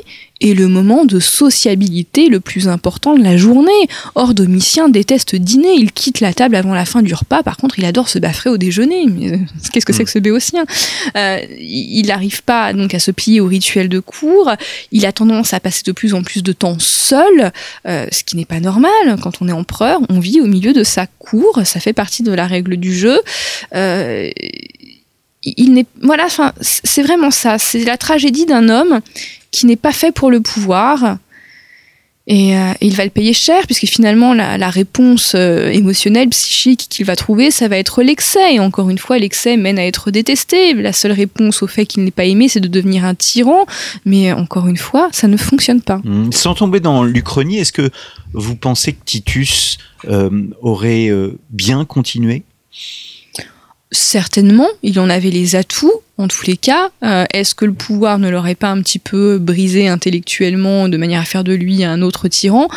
est 0.41 0.54
le 0.54 0.67
moment 0.67 1.06
de 1.06 1.19
sociabilité 1.19 2.28
le 2.28 2.39
plus 2.39 2.67
important 2.67 3.15
de 3.15 3.24
la 3.24 3.38
journée. 3.38 3.71
Or, 4.15 4.34
Domitien 4.34 4.89
déteste 4.89 5.36
dîner, 5.36 5.74
il 5.74 5.91
quitte 5.91 6.19
la 6.19 6.34
table 6.34 6.56
avant 6.56 6.74
la 6.74 6.86
fin 6.86 7.02
du 7.02 7.13
repas, 7.13 7.43
par 7.43 7.58
contre, 7.58 7.78
il 7.78 7.86
adore 7.86 8.10
se 8.10 8.17
baffrer 8.19 8.50
au 8.50 8.58
déjeuner. 8.58 9.06
Mais 9.08 9.34
euh, 9.34 9.38
qu'est-ce 9.71 9.86
que 9.86 9.93
c'est 9.93 10.04
que 10.04 10.10
ce 10.10 10.19
béotien? 10.19 10.65
Euh, 11.15 11.39
Il 11.60 12.08
n'arrive 12.08 12.43
pas 12.43 12.74
donc 12.74 12.93
à 12.93 13.00
se 13.00 13.12
plier 13.12 13.39
au 13.39 13.47
rituel 13.47 13.89
de 13.89 14.00
cour, 14.00 14.52
il 14.91 15.06
a 15.06 15.12
tendance 15.12 15.54
à 15.54 15.60
passer 15.60 15.84
de 15.86 15.91
plus 15.91 16.13
en 16.13 16.24
plus 16.24 16.41
de 16.41 16.54
temps 16.54 16.78
seul, 16.80 17.52
euh, 17.88 18.08
ce 18.12 18.24
qui 18.24 18.36
n'est 18.36 18.45
pas 18.45 18.60
normal. 18.60 18.91
Quand 19.21 19.41
on 19.41 19.47
est 19.47 19.54
empereur, 19.54 20.00
on 20.10 20.19
vit 20.19 20.41
au 20.41 20.47
milieu 20.47 20.74
de 20.74 20.84
sa 20.84 21.06
cour, 21.06 21.62
ça 21.65 21.80
fait 21.80 21.93
partie 21.93 22.24
de 22.24 22.32
la 22.32 22.47
règle 22.47 22.78
du 22.78 22.95
jeu. 22.95 23.19
Euh, 25.45 25.51
il 25.58 25.73
n'est 25.73 25.86
voilà 26.01 26.25
enfin 26.25 26.54
c'est 26.62 27.04
vraiment 27.04 27.32
ça. 27.32 27.58
C'est 27.58 27.84
la 27.84 27.97
tragédie 27.97 28.45
d'un 28.45 28.69
homme 28.69 29.01
qui 29.51 29.65
n'est 29.65 29.75
pas 29.75 29.91
fait 29.91 30.12
pour 30.12 30.32
le 30.32 30.41
pouvoir. 30.41 31.17
Et, 32.27 32.56
euh, 32.56 32.73
il 32.82 32.95
va 32.95 33.04
le 33.04 33.10
payer 33.10 33.34
cher 33.34 33.65
puisque 33.65 33.88
finalement 33.88 34.34
la, 34.36 34.69
réponse 34.69 35.34
euh, 35.36 35.69
émotionnelle 35.71 36.30
psychique 36.30 36.86
qu'il 36.88 37.06
va 37.06 37.15
trouver 37.15 37.49
ça 37.49 37.67
va 37.67 37.77
être 37.77 38.04
l'excès. 38.04 38.56
Et 38.56 38.60
encore 38.60 38.89
une 38.89 38.99
fois 38.99 39.17
l'excès 39.17 39.58
mène 39.58 39.80
à 39.80 39.86
être 39.86 40.12
détesté. 40.12 40.73
La 40.73 40.93
seule 40.93 41.12
réponse 41.13 41.63
au 41.63 41.67
fait 41.67 41.86
qu'il 41.86 42.04
n'est 42.04 42.12
pas 42.12 42.25
aimé 42.25 42.47
c'est 42.47 42.60
de 42.60 42.67
devenir 42.67 43.06
un 43.06 43.15
tyran. 43.15 43.65
Mais 44.06 44.32
encore 44.32 44.67
une 44.67 44.77
fois 44.77 45.10
ça 45.12 45.27
ne 45.27 45.36
fonctionne 45.38 45.82
pas. 45.82 45.99
Mmh. 46.04 46.32
sans 46.32 46.54
tomber 46.54 46.80
dans 46.80 47.04
l'Uchronie 47.04 47.58
est-ce 47.58 47.73
que 47.73 47.89
vous 48.34 48.56
pensez 48.56 48.93
que 48.93 49.04
Titus 49.04 49.80
euh, 50.08 50.30
aurait 50.62 51.10
bien 51.49 51.84
continué? 51.86 52.43
Certainement, 53.91 54.67
il 54.84 54.99
en 55.01 55.10
avait 55.10 55.30
les 55.30 55.56
atouts, 55.58 55.91
en 56.17 56.27
tous 56.27 56.45
les 56.45 56.56
cas. 56.56 56.91
Euh, 57.04 57.25
est-ce 57.34 57.54
que 57.54 57.65
le 57.65 57.73
pouvoir 57.73 58.19
ne 58.19 58.30
l'aurait 58.30 58.56
pas 58.56 58.69
un 58.69 58.82
petit 58.82 58.99
peu 58.99 59.38
brisé 59.38 59.89
intellectuellement 59.89 60.88
de 60.88 60.95
manière 60.95 61.21
à 61.21 61.25
faire 61.25 61.43
de 61.43 61.54
lui 61.54 61.84
un 61.84 62.01
autre 62.01 62.30
tyran? 62.30 62.69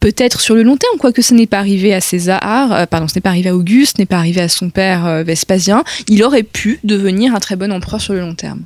Peut-être 0.00 0.40
sur 0.40 0.54
le 0.54 0.62
long 0.62 0.76
terme, 0.76 0.98
quoique 0.98 1.22
ce 1.22 1.34
n'est 1.34 1.46
pas 1.46 1.58
arrivé 1.58 1.94
à 1.94 2.00
César, 2.00 2.72
euh, 2.72 2.86
pardon, 2.86 3.08
ce 3.08 3.14
n'est 3.16 3.20
pas 3.20 3.30
arrivé 3.30 3.48
à 3.48 3.56
Auguste, 3.56 3.96
ce 3.96 4.02
n'est 4.02 4.06
pas 4.06 4.18
arrivé 4.18 4.40
à 4.40 4.48
son 4.48 4.70
père 4.70 5.06
euh, 5.06 5.22
Vespasien, 5.22 5.82
il 6.08 6.22
aurait 6.22 6.42
pu 6.42 6.78
devenir 6.84 7.34
un 7.34 7.40
très 7.40 7.56
bon 7.56 7.72
empereur 7.72 8.00
sur 8.00 8.14
le 8.14 8.20
long 8.20 8.34
terme. 8.34 8.62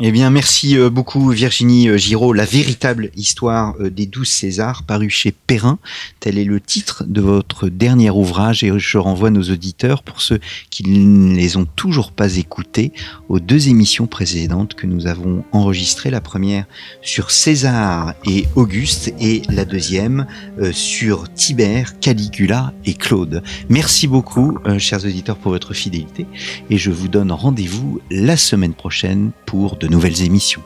Eh 0.00 0.12
bien, 0.12 0.30
merci 0.30 0.76
euh, 0.76 0.90
beaucoup 0.90 1.30
Virginie 1.30 1.98
Giraud, 1.98 2.32
la 2.32 2.44
véritable 2.44 3.10
histoire 3.16 3.74
des 3.78 4.06
douze 4.06 4.28
Césars, 4.28 4.82
paru 4.84 5.10
chez 5.10 5.32
Perrin. 5.32 5.78
Tel 6.20 6.38
est 6.38 6.44
le 6.44 6.60
titre 6.60 7.04
de 7.06 7.20
votre 7.20 7.68
dernier 7.68 8.10
ouvrage 8.10 8.62
et 8.62 8.72
je 8.78 8.98
renvoie 8.98 9.30
nos 9.30 9.42
auditeurs, 9.42 10.02
pour 10.02 10.20
ceux 10.20 10.38
qui 10.70 10.84
ne 10.84 11.34
les 11.34 11.56
ont 11.56 11.66
toujours 11.76 12.12
pas 12.12 12.36
écoutés, 12.36 12.92
aux 13.28 13.40
deux 13.40 13.68
émissions 13.68 14.06
précédentes 14.06 14.74
que 14.74 14.86
nous 14.86 15.06
avons 15.06 15.44
enregistrées. 15.52 16.10
La 16.10 16.20
première 16.20 16.66
sur 17.02 17.30
César 17.30 18.14
et 18.24 18.46
Auguste 18.54 19.12
et 19.20 19.42
la 19.48 19.64
deuxième 19.64 20.26
sur 20.76 21.32
Tibère, 21.32 21.98
Caligula 22.00 22.72
et 22.84 22.94
Claude. 22.94 23.42
Merci 23.68 24.06
beaucoup, 24.06 24.58
euh, 24.66 24.78
chers 24.78 25.04
auditeurs, 25.04 25.36
pour 25.36 25.52
votre 25.52 25.74
fidélité 25.74 26.26
et 26.70 26.76
je 26.76 26.90
vous 26.90 27.08
donne 27.08 27.32
rendez-vous 27.32 28.00
la 28.10 28.36
semaine 28.36 28.74
prochaine 28.74 29.30
pour 29.46 29.76
de 29.76 29.86
nouvelles 29.88 30.22
émissions. 30.22 30.62